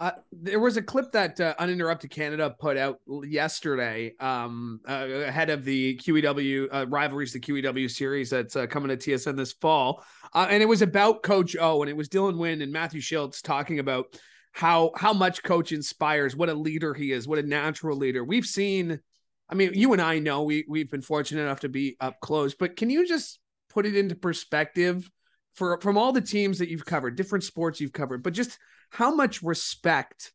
Uh, 0.00 0.12
there 0.30 0.60
was 0.60 0.76
a 0.76 0.82
clip 0.82 1.10
that 1.10 1.40
uh, 1.40 1.54
Uninterrupted 1.58 2.10
Canada 2.10 2.54
put 2.60 2.76
out 2.76 3.00
yesterday 3.24 4.14
um, 4.20 4.80
uh, 4.88 5.06
ahead 5.26 5.50
of 5.50 5.64
the 5.64 5.96
QEW 5.96 6.68
uh, 6.72 6.86
rivalries, 6.88 7.32
the 7.32 7.40
QEW 7.40 7.90
series 7.90 8.30
that's 8.30 8.54
uh, 8.54 8.66
coming 8.68 8.96
to 8.96 8.96
TSN 8.96 9.36
this 9.36 9.54
fall. 9.54 10.04
Uh, 10.32 10.46
and 10.50 10.62
it 10.62 10.66
was 10.66 10.82
about 10.82 11.24
Coach 11.24 11.56
O, 11.58 11.82
and 11.82 11.90
it 11.90 11.96
was 11.96 12.08
Dylan 12.08 12.38
Wynn 12.38 12.62
and 12.62 12.72
Matthew 12.72 13.00
Shiltz 13.00 13.42
talking 13.42 13.80
about 13.80 14.16
how 14.52 14.92
how 14.96 15.12
much 15.12 15.42
Coach 15.42 15.72
inspires, 15.72 16.36
what 16.36 16.48
a 16.48 16.54
leader 16.54 16.94
he 16.94 17.12
is, 17.12 17.28
what 17.28 17.38
a 17.38 17.42
natural 17.42 17.96
leader. 17.96 18.24
We've 18.24 18.46
seen, 18.46 19.00
I 19.48 19.54
mean, 19.54 19.72
you 19.74 19.92
and 19.92 20.02
I 20.02 20.18
know 20.18 20.42
we, 20.42 20.64
we've 20.68 20.90
been 20.90 21.02
fortunate 21.02 21.42
enough 21.42 21.60
to 21.60 21.68
be 21.68 21.96
up 22.00 22.20
close, 22.20 22.54
but 22.54 22.76
can 22.76 22.90
you 22.90 23.06
just 23.06 23.38
put 23.68 23.86
it 23.86 23.96
into 23.96 24.14
perspective 24.14 25.10
for 25.54 25.80
from 25.80 25.98
all 25.98 26.12
the 26.12 26.20
teams 26.20 26.58
that 26.58 26.68
you've 26.68 26.84
covered, 26.84 27.16
different 27.16 27.44
sports 27.44 27.80
you've 27.80 27.92
covered, 27.92 28.22
but 28.22 28.32
just– 28.32 28.58
how 28.90 29.14
much 29.14 29.42
respect 29.42 30.32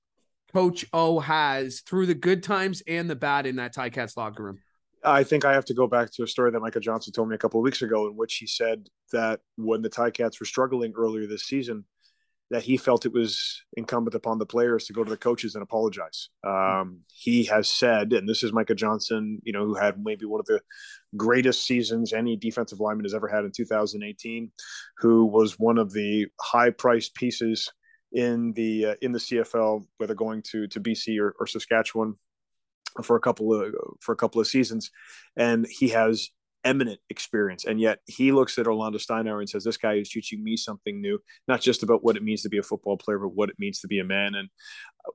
Coach 0.54 0.86
O 0.94 1.20
has 1.20 1.82
through 1.82 2.06
the 2.06 2.14
good 2.14 2.44
times 2.44 2.82
and 2.88 3.10
the 3.10 3.16
bad 3.16 3.46
in 3.46 3.56
that 3.58 3.74
Ticats 3.74 4.16
locker 4.16 4.44
room? 4.44 4.60
I 5.04 5.24
think 5.24 5.44
I 5.44 5.54
have 5.54 5.66
to 5.66 5.74
go 5.74 5.88
back 5.88 6.12
to 6.12 6.24
a 6.24 6.28
story 6.28 6.52
that 6.52 6.60
Micah 6.60 6.80
Johnson 6.80 7.12
told 7.12 7.28
me 7.28 7.36
a 7.36 7.40
couple 7.40 7.60
of 7.60 7.64
weeks 7.64 7.82
ago, 7.82 8.08
in 8.08 8.16
which 8.16 8.36
he 8.36 8.48
said 8.48 8.88
that 9.12 9.42
when 9.58 9.82
the 9.82 9.90
Ticats 9.90 10.40
were 10.40 10.46
struggling 10.46 10.94
earlier 10.96 11.28
this 11.28 11.44
season, 11.44 11.84
that 12.54 12.62
he 12.62 12.78
felt 12.78 13.04
it 13.04 13.12
was 13.12 13.64
incumbent 13.78 14.14
upon 14.14 14.38
the 14.38 14.46
players 14.46 14.86
to 14.86 14.94
go 14.94 15.04
to 15.04 15.10
the 15.10 15.18
coaches 15.18 15.56
and 15.56 15.64
apologize. 15.64 16.30
Um, 16.46 17.00
he 17.12 17.46
has 17.46 17.68
said, 17.68 18.14
and 18.14 18.30
this 18.30 18.44
is 18.44 18.54
Micah 18.54 18.76
Johnson, 18.76 19.40
you 19.42 19.52
know, 19.52 19.66
who 19.66 19.74
had 19.74 19.96
maybe 19.98 20.28
one 20.28 20.40
of 20.40 20.46
the 20.46 20.62
greatest 21.18 21.66
seasons 21.66 22.14
any 22.14 22.38
defensive 22.38 22.80
lineman 22.80 23.06
has 23.06 23.16
ever 23.16 23.28
had 23.28 23.44
in 23.44 23.52
2018, 23.52 24.52
who 25.00 25.26
was 25.26 25.58
one 25.58 25.80
of 25.80 25.94
the 25.94 26.28
high-priced 26.40 27.16
pieces 27.16 27.72
in 28.12 28.54
the 28.54 28.86
uh, 28.86 28.96
in 29.02 29.14
the 29.14 29.20
CFL, 29.20 29.88
whether 29.98 30.14
going 30.14 30.44
to 30.52 30.68
to 30.68 30.80
BC 30.80 31.20
or, 31.20 31.34
or 31.40 31.48
Saskatchewan 31.48 32.14
for 33.02 33.16
a 33.16 33.20
couple 33.20 33.52
of 33.52 33.74
for 34.00 34.12
a 34.12 34.16
couple 34.18 34.40
of 34.40 34.46
seasons, 34.46 34.92
and 35.36 35.66
he 35.68 35.90
has 35.90 36.30
eminent 36.64 37.00
experience. 37.10 37.66
And 37.66 37.80
yet 37.80 38.00
he 38.06 38.32
looks 38.32 38.58
at 38.58 38.68
Orlando 38.68 38.98
Steinauer 38.98 39.40
and 39.40 39.50
says, 39.50 39.64
This 39.64 39.78
guy 39.78 39.96
is 39.96 40.10
teaching 40.10 40.44
me 40.44 40.58
something 40.58 41.02
new, 41.02 41.20
not 41.48 41.62
just 41.62 41.84
about 41.84 42.04
what 42.04 42.16
it 42.16 42.24
means 42.24 42.42
to 42.44 42.50
be 42.50 42.58
a 42.58 42.64
football 42.64 42.98
player, 42.98 43.20
but 43.20 43.36
what 43.36 43.50
it 43.50 43.60
means 43.60 43.80
to 43.82 43.88
be 43.88 44.00
a 44.00 44.04
man. 44.04 44.36
And 44.36 44.50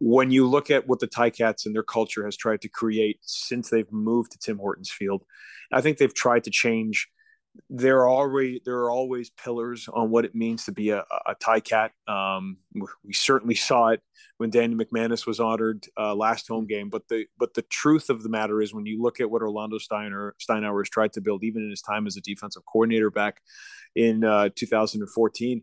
when 0.01 0.31
you 0.31 0.47
look 0.47 0.71
at 0.71 0.87
what 0.87 1.01
the 1.01 1.09
Ticats 1.09 1.67
and 1.67 1.75
their 1.75 1.83
culture 1.83 2.25
has 2.25 2.37
tried 2.37 2.61
to 2.63 2.69
create 2.69 3.19
since 3.23 3.71
they've 3.71 3.91
moved 3.93 4.33
to 4.33 4.39
Tim 4.39 4.59
Hortons 4.59 4.91
Field, 4.91 5.25
I 5.73 5.81
think 5.81 5.99
they've 5.99 6.15
tried 6.15 6.45
to 6.45 6.51
change 6.51 7.09
there 7.71 7.99
are 8.01 8.11
already 8.11 8.61
there 8.65 8.79
are 8.79 8.91
always 8.91 9.31
pillars 9.31 9.89
on 9.93 10.11
what 10.11 10.25
it 10.25 10.35
means 10.35 10.65
to 10.65 10.73
be 10.73 10.91
a, 10.91 11.05
a 11.27 11.35
Ticat. 11.35 11.91
Um, 12.07 12.59
we 13.05 13.13
certainly 13.13 13.55
saw 13.55 13.89
it 13.89 14.01
when 14.39 14.51
Danny 14.51 14.75
McManus 14.75 15.27
was 15.27 15.41
honored 15.41 15.87
uh, 15.99 16.15
last 16.15 16.49
home 16.49 16.67
game. 16.67 16.89
But 16.89 17.09
the 17.09 17.27
but 17.39 17.55
the 17.55 17.63
truth 17.63 18.11
of 18.11 18.23
the 18.23 18.29
matter 18.29 18.63
is, 18.63 18.73
when 18.73 18.87
you 18.87 19.03
look 19.03 19.21
at 19.21 19.31
what 19.31 19.43
Orlando 19.43 19.79
Steiner 19.79 20.35
Steinauer 20.41 20.81
has 20.81 20.89
tried 20.89 21.13
to 21.15 21.21
build, 21.21 21.45
even 21.45 21.63
in 21.63 21.71
his 21.71 21.83
time 21.83 22.07
as 22.07 22.17
a 22.17 22.21
defensive 22.21 22.63
coordinator 22.71 23.11
back 23.11 23.41
in 23.95 24.25
uh, 24.25 24.49
2014, 24.55 25.63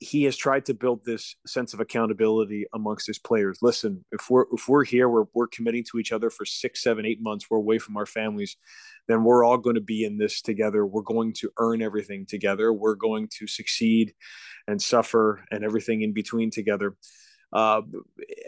he 0.00 0.24
has 0.24 0.36
tried 0.36 0.64
to 0.66 0.74
build 0.74 1.04
this 1.04 1.36
sense 1.46 1.72
of 1.72 1.80
accountability 1.80 2.66
amongst 2.72 3.06
his 3.06 3.18
players. 3.18 3.58
Listen, 3.62 4.04
if 4.10 4.28
we're 4.28 4.46
if 4.52 4.68
we're 4.68 4.84
here, 4.84 5.08
we're 5.08 5.26
we're 5.34 5.46
committing 5.46 5.84
to 5.90 5.98
each 5.98 6.12
other 6.12 6.30
for 6.30 6.44
six, 6.44 6.82
seven, 6.82 7.06
eight 7.06 7.22
months. 7.22 7.46
We're 7.48 7.58
away 7.58 7.78
from 7.78 7.96
our 7.96 8.06
families. 8.06 8.56
Then 9.06 9.22
we're 9.24 9.44
all 9.44 9.58
going 9.58 9.76
to 9.76 9.80
be 9.80 10.04
in 10.04 10.18
this 10.18 10.42
together. 10.42 10.84
We're 10.84 11.02
going 11.02 11.32
to 11.34 11.50
earn 11.58 11.80
everything 11.82 12.26
together. 12.26 12.72
We're 12.72 12.96
going 12.96 13.28
to 13.38 13.46
succeed 13.46 14.14
and 14.66 14.80
suffer 14.80 15.44
and 15.50 15.64
everything 15.64 16.02
in 16.02 16.12
between 16.12 16.50
together. 16.50 16.96
Uh, 17.52 17.82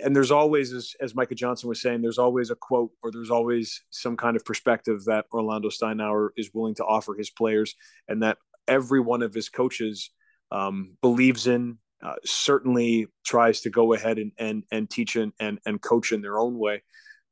and 0.03 0.15
there's 0.15 0.31
always, 0.31 0.73
as, 0.73 0.95
as 1.01 1.15
Micah 1.15 1.35
Johnson 1.35 1.69
was 1.69 1.83
saying, 1.83 2.03
there's 2.03 2.19
always 2.19 2.51
a 2.51 2.55
quote 2.55 2.93
or 3.03 3.11
there's 3.11 3.31
always 3.31 3.83
some 3.91 4.17
kind 4.17 4.37
of 4.37 4.45
perspective 4.45 5.05
that 5.07 5.27
Orlando 5.33 5.69
Steinauer 5.69 6.29
is 6.37 6.51
willing 6.55 6.77
to 6.77 6.85
offer 6.85 7.15
his 7.15 7.31
players, 7.31 7.75
and 8.07 8.23
that 8.23 8.39
every 8.69 9.01
one 9.01 9.23
of 9.23 9.35
his 9.35 9.49
coaches 9.49 10.11
um, 10.53 10.97
believes 11.01 11.47
in, 11.47 11.79
uh, 12.05 12.15
certainly 12.25 13.07
tries 13.25 13.63
to 13.63 13.71
go 13.71 13.95
ahead 13.95 14.19
and 14.19 14.33
and, 14.39 14.65
and 14.71 14.91
teach 14.91 15.17
and, 15.17 15.33
and 15.41 15.59
and 15.67 15.81
coach 15.81 16.13
in 16.13 16.21
their 16.21 16.39
own 16.39 16.59
way. 16.59 16.83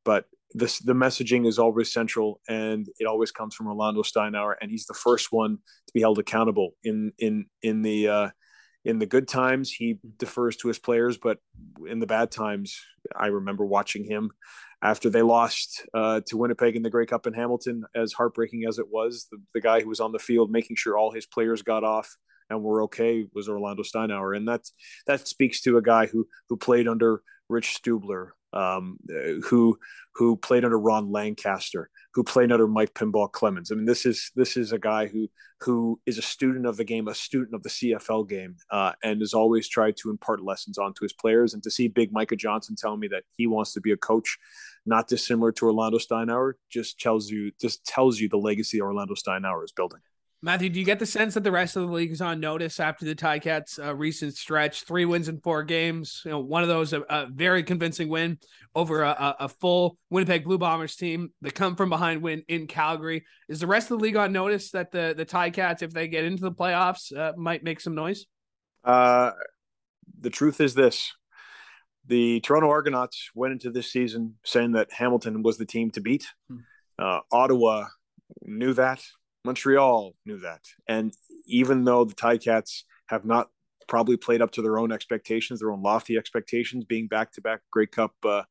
But 0.05 0.25
this 0.53 0.79
the 0.79 0.95
messaging 0.95 1.47
is 1.47 1.59
always 1.59 1.93
central, 1.93 2.41
and 2.49 2.89
it 2.99 3.07
always 3.07 3.31
comes 3.31 3.55
from 3.55 3.69
Orlando 3.69 4.03
Steinauer, 4.03 4.55
and 4.61 4.71
he's 4.71 4.87
the 4.87 4.95
first 4.95 5.29
one 5.31 5.59
to 5.87 5.93
be 5.93 6.01
held 6.01 6.19
accountable 6.19 6.73
in 6.83 7.13
in 7.19 7.47
in 7.63 7.83
the. 7.83 8.09
Uh, 8.09 8.31
in 8.83 8.99
the 8.99 9.05
good 9.05 9.29
times, 9.29 9.71
he 9.71 9.99
defers 10.17 10.57
to 10.57 10.69
his 10.69 10.79
players, 10.79 11.19
but 11.19 11.37
in 11.87 11.99
the 11.99 12.07
bad 12.07 12.31
times, 12.31 12.81
I 13.15 13.27
remember 13.27 13.67
watching 13.67 14.05
him 14.05 14.31
after 14.83 15.11
they 15.11 15.21
lost 15.21 15.87
uh, 15.93 16.23
to 16.29 16.39
Winnipeg 16.39 16.77
in 16.77 16.83
the 16.83 16.89
Grey 16.89 17.05
Cup 17.05 17.27
in 17.27 17.35
Hamilton, 17.35 17.85
as 17.95 18.15
heartbreaking 18.15 18.65
as 18.67 18.79
it 18.79 18.87
was. 18.91 19.27
The, 19.31 19.37
the 19.53 19.61
guy 19.61 19.83
who 19.83 19.89
was 19.91 20.01
on 20.01 20.13
the 20.13 20.19
field 20.19 20.51
making 20.51 20.77
sure 20.77 20.97
all 20.97 21.13
his 21.13 21.27
players 21.27 21.61
got 21.61 21.85
off 21.85 22.17
and 22.51 22.63
were 22.63 22.83
okay 22.83 23.27
was 23.33 23.49
Orlando 23.49 23.83
Steinauer, 23.83 24.37
and 24.37 24.47
that's 24.47 24.73
that 25.07 25.27
speaks 25.27 25.63
to 25.63 25.79
a 25.79 25.83
guy 25.83 26.07
who 26.07 26.27
who 26.49 26.57
played 26.57 26.89
under 26.89 27.23
Rich 27.49 27.81
Stubler, 27.83 28.31
um, 28.53 28.99
who 29.45 29.79
who 30.15 30.37
played 30.37 30.65
under 30.65 30.79
Ron 30.79 31.11
Lancaster, 31.11 31.89
who 32.15 32.25
played 32.25 32.53
under 32.53 32.67
Mike 32.67 32.95
Pinball 32.95 33.31
Clemens. 33.31 33.71
I 33.71 33.75
mean, 33.75 33.87
this 33.87 34.05
is 34.05 34.31
this 34.35 34.57
is 34.57 34.73
a 34.73 34.79
guy 34.79 35.07
who 35.07 35.29
who 35.61 36.01
is 36.07 36.19
a 36.19 36.23
student 36.23 36.67
of 36.67 36.77
the 36.77 36.85
game, 36.85 37.07
a 37.07 37.15
student 37.15 37.55
of 37.55 37.63
the 37.63 37.69
CFL 37.69 38.29
game, 38.29 38.57
uh, 38.71 38.93
and 39.03 39.21
has 39.21 39.35
always 39.35 39.69
tried 39.69 39.97
to 39.99 40.11
impart 40.11 40.43
lessons 40.43 40.79
onto 40.79 41.05
his 41.05 41.13
players. 41.13 41.53
And 41.55 41.63
to 41.63 41.71
see 41.71 41.87
Big 41.89 42.13
Micah 42.13 42.37
Johnson 42.37 42.77
tell 42.77 42.97
me 42.97 43.09
that 43.09 43.25
he 43.37 43.47
wants 43.47 43.75
to 43.75 43.81
be 43.81 43.93
a 43.93 43.97
coach, 43.97 44.39
not 44.87 45.07
dissimilar 45.07 45.53
to 45.53 45.67
Orlando 45.67 45.99
Steinauer, 45.99 46.55
just 46.71 46.99
tells 46.99 47.31
you 47.31 47.53
just 47.61 47.85
tells 47.85 48.19
you 48.19 48.29
the 48.29 48.39
legacy 48.39 48.81
Orlando 48.81 49.15
Steinauer 49.15 49.65
is 49.65 49.73
building. 49.73 50.01
Matthew, 50.43 50.71
do 50.71 50.79
you 50.79 50.87
get 50.87 50.99
the 50.99 51.05
sense 51.05 51.35
that 51.35 51.45
the 51.45 51.53
rest 51.53 51.77
of 51.77 51.87
the 51.87 51.93
league 51.93 52.13
is 52.13 52.23
on 52.23 52.41
notice 52.41 52.81
after 52.81 53.05
the 53.05 53.15
Ticats' 53.15 53.79
uh, 53.79 53.95
recent 53.95 54.35
stretch? 54.35 54.85
Three 54.85 55.05
wins 55.05 55.29
in 55.29 55.39
four 55.39 55.63
games. 55.63 56.23
You 56.25 56.31
know, 56.31 56.41
one 56.41 56.63
of 56.63 56.69
those 56.71 56.95
a, 56.95 57.03
a 57.03 57.27
very 57.27 57.63
convincing 57.63 58.09
win 58.09 58.39
over 58.75 59.03
a, 59.03 59.37
a, 59.39 59.49
full 59.51 59.99
Winnipeg 60.09 60.45
Blue 60.45 60.57
Bombers 60.57 60.97
team. 60.97 61.31
The 61.43 61.51
come 61.51 61.77
from 61.77 61.91
behind 61.91 62.23
win 62.23 62.43
in 62.49 62.69
Calgary. 62.69 63.27
Is 63.51 63.61
the 63.61 63.67
rest 63.67 63.91
of 63.91 63.99
the 63.99 64.03
league 64.03 64.17
on 64.17 64.33
notice 64.33 64.71
that 64.71 64.91
the 64.93 65.13
the 65.15 65.27
Ticats, 65.27 65.83
if 65.83 65.93
they 65.93 66.09
get 66.09 66.25
into 66.25 66.43
the 66.43 66.53
playoffs, 66.53 67.15
uh, 67.15 67.35
might 67.37 67.63
make 67.63 67.81
some 67.81 67.95
noise? 67.95 68.25
Uh, 68.83 69.33
the 70.19 70.31
truth 70.31 70.59
is 70.63 70.73
this: 70.73 71.13
the 72.07 72.41
Toronto 72.41 72.71
Argonauts 72.71 73.31
went 73.35 73.53
into 73.53 73.71
this 73.71 73.93
season 73.93 74.37
saying 74.47 74.73
that 74.73 74.91
Hamilton 74.91 75.43
was 75.43 75.59
the 75.59 75.67
team 75.67 75.91
to 75.91 76.01
beat. 76.01 76.27
Hmm. 76.49 76.57
Uh, 76.99 77.21
Ottawa 77.31 77.89
knew 78.43 78.73
that 78.73 79.03
Montreal 79.45 80.15
knew 80.27 80.39
that. 80.41 80.61
And 80.87 81.13
even 81.47 81.85
though 81.85 82.05
the 82.05 82.15
Ticats 82.15 82.83
have 83.07 83.25
not 83.25 83.49
probably 83.89 84.17
played 84.17 84.43
up 84.43 84.53
to 84.53 84.63
their 84.63 84.79
own 84.79 84.93
expectations, 84.93 85.61
their 85.61 85.73
own 85.73 85.83
lofty 85.83 86.17
expectations, 86.17 86.85
being 86.85 87.09
back 87.09 87.33
to 87.33 87.41
back 87.41 87.61
Grey 87.73 87.87
Cup 87.87 88.13
uh, 88.25 88.43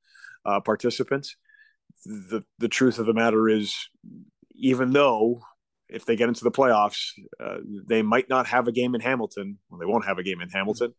uh, 0.45 0.59
participants, 0.59 1.35
the, 2.05 2.43
the 2.59 2.67
truth 2.67 2.99
of 2.99 3.05
the 3.05 3.13
matter 3.13 3.47
is, 3.47 3.75
even 4.55 4.91
though 4.91 5.41
if 5.89 6.05
they 6.05 6.15
get 6.15 6.27
into 6.27 6.43
the 6.43 6.51
playoffs, 6.51 7.11
uh, 7.43 7.57
they 7.87 8.01
might 8.01 8.29
not 8.29 8.45
have 8.47 8.67
a 8.67 8.71
game 8.71 8.93
in 8.93 9.01
Hamilton. 9.01 9.57
Well, 9.69 9.79
they 9.79 9.85
won't 9.85 10.05
have 10.05 10.19
a 10.19 10.23
game 10.23 10.39
in 10.39 10.49
Hamilton. 10.49 10.93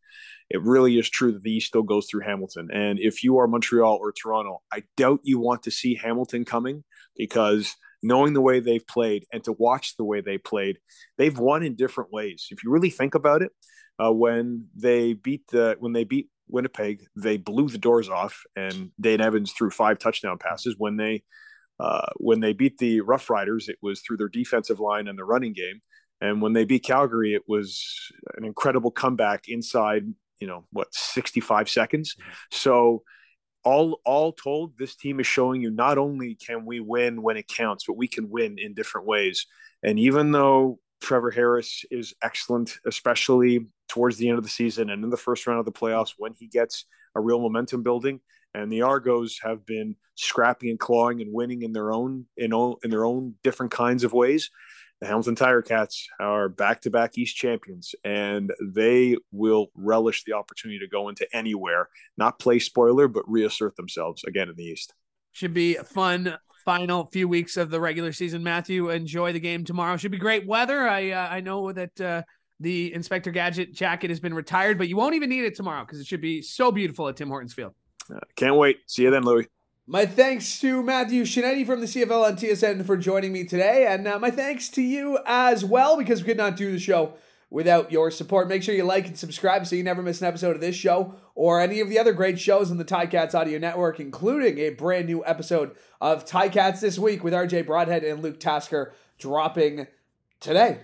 It 0.48 0.60
really 0.62 0.98
is 0.98 1.08
true 1.08 1.32
that 1.32 1.42
the 1.42 1.52
East 1.52 1.68
still 1.68 1.84
goes 1.84 2.08
through 2.10 2.22
Hamilton. 2.22 2.68
And 2.72 2.98
if 2.98 3.22
you 3.22 3.38
are 3.38 3.46
Montreal 3.46 3.98
or 4.00 4.12
Toronto, 4.12 4.62
I 4.72 4.82
doubt 4.96 5.20
you 5.22 5.38
want 5.38 5.62
to 5.64 5.70
see 5.70 5.94
Hamilton 5.94 6.44
coming 6.44 6.82
because 7.16 7.76
knowing 8.02 8.32
the 8.32 8.40
way 8.40 8.60
they've 8.60 8.86
played 8.86 9.24
and 9.32 9.44
to 9.44 9.52
watch 9.52 9.96
the 9.96 10.04
way 10.04 10.20
they 10.20 10.38
played, 10.38 10.78
they've 11.18 11.38
won 11.38 11.62
in 11.62 11.76
different 11.76 12.12
ways. 12.12 12.46
If 12.50 12.64
you 12.64 12.70
really 12.70 12.90
think 12.90 13.14
about 13.14 13.42
it, 13.42 13.52
uh, 13.98 14.12
when 14.12 14.66
they 14.74 15.12
beat 15.12 15.46
the 15.48 15.76
when 15.78 15.92
they 15.92 16.04
beat 16.04 16.28
Winnipeg, 16.48 17.04
they 17.16 17.36
blew 17.36 17.68
the 17.68 17.78
doors 17.78 18.08
off, 18.08 18.42
and 18.56 18.90
Dane 19.00 19.20
Evans 19.20 19.52
threw 19.52 19.70
five 19.70 19.98
touchdown 19.98 20.38
passes. 20.38 20.74
When 20.78 20.96
they 20.96 21.22
uh, 21.78 22.06
when 22.16 22.40
they 22.40 22.52
beat 22.52 22.78
the 22.78 23.00
Rough 23.00 23.30
Riders, 23.30 23.68
it 23.68 23.76
was 23.82 24.00
through 24.00 24.18
their 24.18 24.28
defensive 24.28 24.80
line 24.80 25.08
and 25.08 25.18
the 25.18 25.24
running 25.24 25.52
game. 25.52 25.80
And 26.20 26.42
when 26.42 26.52
they 26.52 26.64
beat 26.64 26.84
Calgary, 26.84 27.34
it 27.34 27.42
was 27.48 27.82
an 28.36 28.44
incredible 28.44 28.90
comeback 28.90 29.48
inside, 29.48 30.04
you 30.38 30.46
know, 30.46 30.66
what, 30.72 30.94
65 30.94 31.70
seconds. 31.70 32.16
So 32.50 33.02
all 33.64 34.00
all 34.04 34.32
told, 34.32 34.76
this 34.78 34.96
team 34.96 35.20
is 35.20 35.26
showing 35.26 35.60
you 35.60 35.70
not 35.70 35.98
only 35.98 36.34
can 36.34 36.64
we 36.64 36.80
win 36.80 37.22
when 37.22 37.36
it 37.36 37.48
counts, 37.48 37.84
but 37.86 37.96
we 37.96 38.08
can 38.08 38.30
win 38.30 38.58
in 38.58 38.74
different 38.74 39.06
ways. 39.06 39.46
And 39.82 39.98
even 39.98 40.32
though 40.32 40.78
Trevor 41.00 41.30
Harris 41.30 41.84
is 41.90 42.14
excellent, 42.22 42.76
especially 42.86 43.66
towards 43.88 44.16
the 44.16 44.28
end 44.28 44.38
of 44.38 44.44
the 44.44 44.50
season 44.50 44.90
and 44.90 45.02
in 45.02 45.10
the 45.10 45.16
first 45.16 45.46
round 45.46 45.58
of 45.58 45.64
the 45.64 45.72
playoffs 45.72 46.14
when 46.18 46.34
he 46.34 46.46
gets 46.46 46.84
a 47.14 47.20
real 47.20 47.40
momentum 47.40 47.82
building. 47.82 48.20
And 48.54 48.70
the 48.70 48.82
Argos 48.82 49.38
have 49.42 49.64
been 49.64 49.96
scrapping 50.16 50.70
and 50.70 50.78
clawing 50.78 51.20
and 51.20 51.32
winning 51.32 51.62
in 51.62 51.72
their 51.72 51.92
own 51.92 52.26
in, 52.36 52.52
own, 52.52 52.76
in 52.82 52.90
their 52.90 53.04
own 53.04 53.34
different 53.42 53.72
kinds 53.72 54.04
of 54.04 54.12
ways 54.12 54.50
the 55.00 55.06
Hamilton 55.06 55.34
Tiger 55.34 55.62
Cats 55.62 56.08
are 56.18 56.48
back 56.48 56.82
to 56.82 56.90
back 56.90 57.16
East 57.16 57.34
champions, 57.36 57.94
and 58.04 58.52
they 58.62 59.16
will 59.32 59.68
relish 59.74 60.24
the 60.24 60.34
opportunity 60.34 60.78
to 60.80 60.86
go 60.86 61.08
into 61.08 61.26
anywhere, 61.34 61.88
not 62.18 62.38
play 62.38 62.58
spoiler, 62.58 63.08
but 63.08 63.24
reassert 63.26 63.76
themselves 63.76 64.24
again 64.24 64.50
in 64.50 64.56
the 64.56 64.64
East. 64.64 64.92
Should 65.32 65.54
be 65.54 65.76
a 65.76 65.84
fun 65.84 66.36
final 66.64 67.06
few 67.06 67.28
weeks 67.28 67.56
of 67.56 67.70
the 67.70 67.80
regular 67.80 68.12
season. 68.12 68.42
Matthew, 68.42 68.90
enjoy 68.90 69.32
the 69.32 69.40
game 69.40 69.64
tomorrow. 69.64 69.96
Should 69.96 70.10
be 70.10 70.18
great 70.18 70.46
weather. 70.46 70.86
I 70.86 71.10
uh, 71.10 71.28
I 71.30 71.40
know 71.40 71.72
that 71.72 72.00
uh, 72.00 72.22
the 72.58 72.92
Inspector 72.92 73.30
Gadget 73.30 73.72
jacket 73.72 74.10
has 74.10 74.20
been 74.20 74.34
retired, 74.34 74.76
but 74.76 74.88
you 74.88 74.96
won't 74.96 75.14
even 75.14 75.30
need 75.30 75.44
it 75.44 75.54
tomorrow 75.54 75.84
because 75.84 75.98
it 76.00 76.06
should 76.06 76.20
be 76.20 76.42
so 76.42 76.70
beautiful 76.70 77.08
at 77.08 77.16
Tim 77.16 77.28
Hortons 77.28 77.54
Field. 77.54 77.74
Uh, 78.14 78.18
can't 78.36 78.56
wait. 78.56 78.78
See 78.86 79.02
you 79.02 79.10
then, 79.10 79.22
Louis. 79.22 79.46
My 79.92 80.06
thanks 80.06 80.60
to 80.60 80.84
Matthew 80.84 81.24
Scianitti 81.24 81.66
from 81.66 81.80
the 81.80 81.86
CFL 81.86 82.24
on 82.24 82.36
TSN 82.36 82.86
for 82.86 82.96
joining 82.96 83.32
me 83.32 83.42
today. 83.42 83.88
And 83.88 84.06
uh, 84.06 84.20
my 84.20 84.30
thanks 84.30 84.68
to 84.68 84.82
you 84.82 85.18
as 85.26 85.64
well 85.64 85.98
because 85.98 86.20
we 86.20 86.26
could 86.26 86.36
not 86.36 86.54
do 86.54 86.70
the 86.70 86.78
show 86.78 87.14
without 87.50 87.90
your 87.90 88.12
support. 88.12 88.46
Make 88.46 88.62
sure 88.62 88.72
you 88.72 88.84
like 88.84 89.08
and 89.08 89.18
subscribe 89.18 89.66
so 89.66 89.74
you 89.74 89.82
never 89.82 90.00
miss 90.00 90.20
an 90.20 90.28
episode 90.28 90.54
of 90.54 90.60
this 90.60 90.76
show 90.76 91.16
or 91.34 91.60
any 91.60 91.80
of 91.80 91.88
the 91.88 91.98
other 91.98 92.12
great 92.12 92.38
shows 92.38 92.70
on 92.70 92.76
the 92.76 92.84
Ticats 92.84 93.34
Audio 93.34 93.58
Network, 93.58 93.98
including 93.98 94.58
a 94.58 94.70
brand 94.70 95.06
new 95.06 95.26
episode 95.26 95.74
of 96.00 96.24
Ticats 96.24 96.78
this 96.78 96.96
week 96.96 97.24
with 97.24 97.34
RJ 97.34 97.66
Broadhead 97.66 98.04
and 98.04 98.22
Luke 98.22 98.38
Tasker 98.38 98.94
dropping 99.18 99.88
today, 100.38 100.82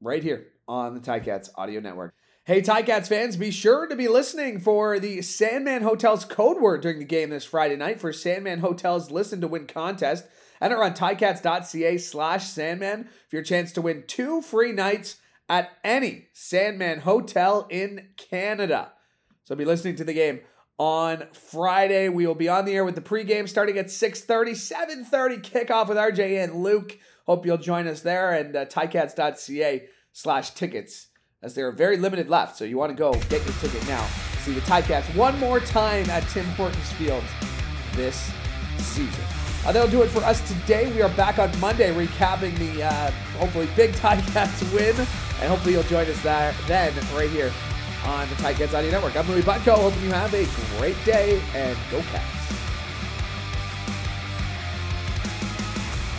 right 0.00 0.22
here 0.22 0.46
on 0.68 0.94
the 0.94 1.00
Ticats 1.00 1.48
Audio 1.56 1.80
Network. 1.80 2.14
Hey, 2.46 2.60
Ticats 2.60 3.08
fans, 3.08 3.38
be 3.38 3.50
sure 3.50 3.86
to 3.86 3.96
be 3.96 4.06
listening 4.06 4.60
for 4.60 4.98
the 4.98 5.22
Sandman 5.22 5.80
Hotels 5.80 6.26
code 6.26 6.60
word 6.60 6.82
during 6.82 6.98
the 6.98 7.06
game 7.06 7.30
this 7.30 7.46
Friday 7.46 7.74
night 7.74 7.98
for 7.98 8.12
Sandman 8.12 8.58
Hotels 8.58 9.10
Listen 9.10 9.40
to 9.40 9.48
Win 9.48 9.66
contest. 9.66 10.26
Enter 10.60 10.84
on 10.84 10.92
ticats.ca 10.92 11.96
slash 11.96 12.46
Sandman 12.46 13.04
for 13.30 13.36
your 13.36 13.42
chance 13.42 13.72
to 13.72 13.80
win 13.80 14.04
two 14.06 14.42
free 14.42 14.72
nights 14.72 15.16
at 15.48 15.70
any 15.82 16.28
Sandman 16.34 16.98
Hotel 16.98 17.66
in 17.70 18.08
Canada. 18.18 18.92
So 19.44 19.56
be 19.56 19.64
listening 19.64 19.96
to 19.96 20.04
the 20.04 20.12
game 20.12 20.40
on 20.76 21.28
Friday. 21.32 22.10
We 22.10 22.26
will 22.26 22.34
be 22.34 22.50
on 22.50 22.66
the 22.66 22.74
air 22.74 22.84
with 22.84 22.94
the 22.94 23.00
pregame 23.00 23.48
starting 23.48 23.78
at 23.78 23.86
6.30, 23.86 25.06
7.30 25.08 25.40
kickoff 25.40 25.88
with 25.88 25.96
RJ 25.96 26.44
and 26.44 26.56
Luke. 26.56 26.98
Hope 27.24 27.46
you'll 27.46 27.56
join 27.56 27.88
us 27.88 28.02
there 28.02 28.34
and 28.34 28.54
uh, 28.54 28.66
ticats.ca 28.66 29.88
slash 30.12 30.50
tickets 30.50 31.06
as 31.44 31.54
there 31.54 31.68
are 31.68 31.72
very 31.72 31.98
limited 31.98 32.28
left. 32.28 32.56
So 32.56 32.64
you 32.64 32.78
want 32.78 32.90
to 32.90 32.96
go 32.96 33.12
get 33.28 33.44
your 33.44 33.54
ticket 33.60 33.86
now. 33.86 34.04
See 34.40 34.52
the 34.52 34.62
Ticats 34.62 35.14
one 35.14 35.38
more 35.38 35.60
time 35.60 36.08
at 36.10 36.26
Tim 36.30 36.46
Hortons 36.46 36.92
Field 36.92 37.22
this 37.92 38.32
season. 38.78 39.22
Uh, 39.64 39.72
that'll 39.72 39.90
do 39.90 40.02
it 40.02 40.08
for 40.08 40.20
us 40.24 40.46
today. 40.48 40.90
We 40.92 41.02
are 41.02 41.08
back 41.10 41.38
on 41.38 41.58
Monday 41.60 41.94
recapping 41.94 42.58
the 42.58 42.82
uh, 42.82 43.10
hopefully 43.38 43.68
big 43.76 43.92
Ticats 43.92 44.74
win, 44.74 44.96
and 44.96 45.48
hopefully 45.48 45.74
you'll 45.74 45.84
join 45.84 46.06
us 46.06 46.22
there 46.22 46.54
then 46.66 46.92
right 47.14 47.30
here 47.30 47.52
on 48.04 48.28
the 48.28 48.34
Ticats 48.36 48.74
Audio 48.74 48.90
Network. 48.90 49.16
I'm 49.16 49.28
Louis 49.28 49.42
Butko. 49.42 49.76
Hoping 49.76 50.02
you 50.02 50.12
have 50.12 50.34
a 50.34 50.46
great 50.78 50.96
day 51.04 51.40
and 51.54 51.76
go 51.90 52.00
Cats. 52.02 52.63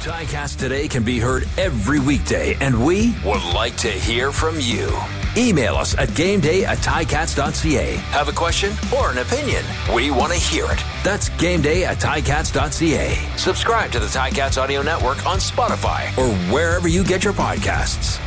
Ticats 0.06 0.56
Today 0.56 0.88
can 0.88 1.04
be 1.04 1.18
heard 1.18 1.48
every 1.58 2.00
weekday, 2.00 2.56
and 2.62 2.86
we 2.86 3.16
would 3.26 3.44
like 3.56 3.76
to 3.78 3.88
hear 3.90 4.32
from 4.32 4.60
you. 4.60 4.88
Email 5.36 5.74
us 5.74 5.98
at 5.98 6.10
gameday 6.10 6.62
at 6.62 6.78
ticats.ca. 6.78 7.96
Have 7.96 8.28
a 8.28 8.32
question 8.32 8.72
or 8.96 9.10
an 9.10 9.18
opinion? 9.18 9.66
We 9.96 10.12
want 10.12 10.32
to 10.32 10.38
hear 10.38 10.66
it. 10.66 10.80
That's 11.04 11.30
gameday 11.30 11.86
at 11.86 11.98
ticats.ca. 11.98 13.16
Subscribe 13.36 13.92
to 13.94 14.00
the 14.00 14.06
Ticats 14.06 14.62
Audio 14.62 14.84
Network 14.84 15.26
on 15.26 15.40
Spotify 15.40 16.16
or 16.20 16.32
wherever 16.54 16.88
you 16.88 17.04
get 17.04 17.24
your 17.24 17.34
podcasts. 17.34 18.20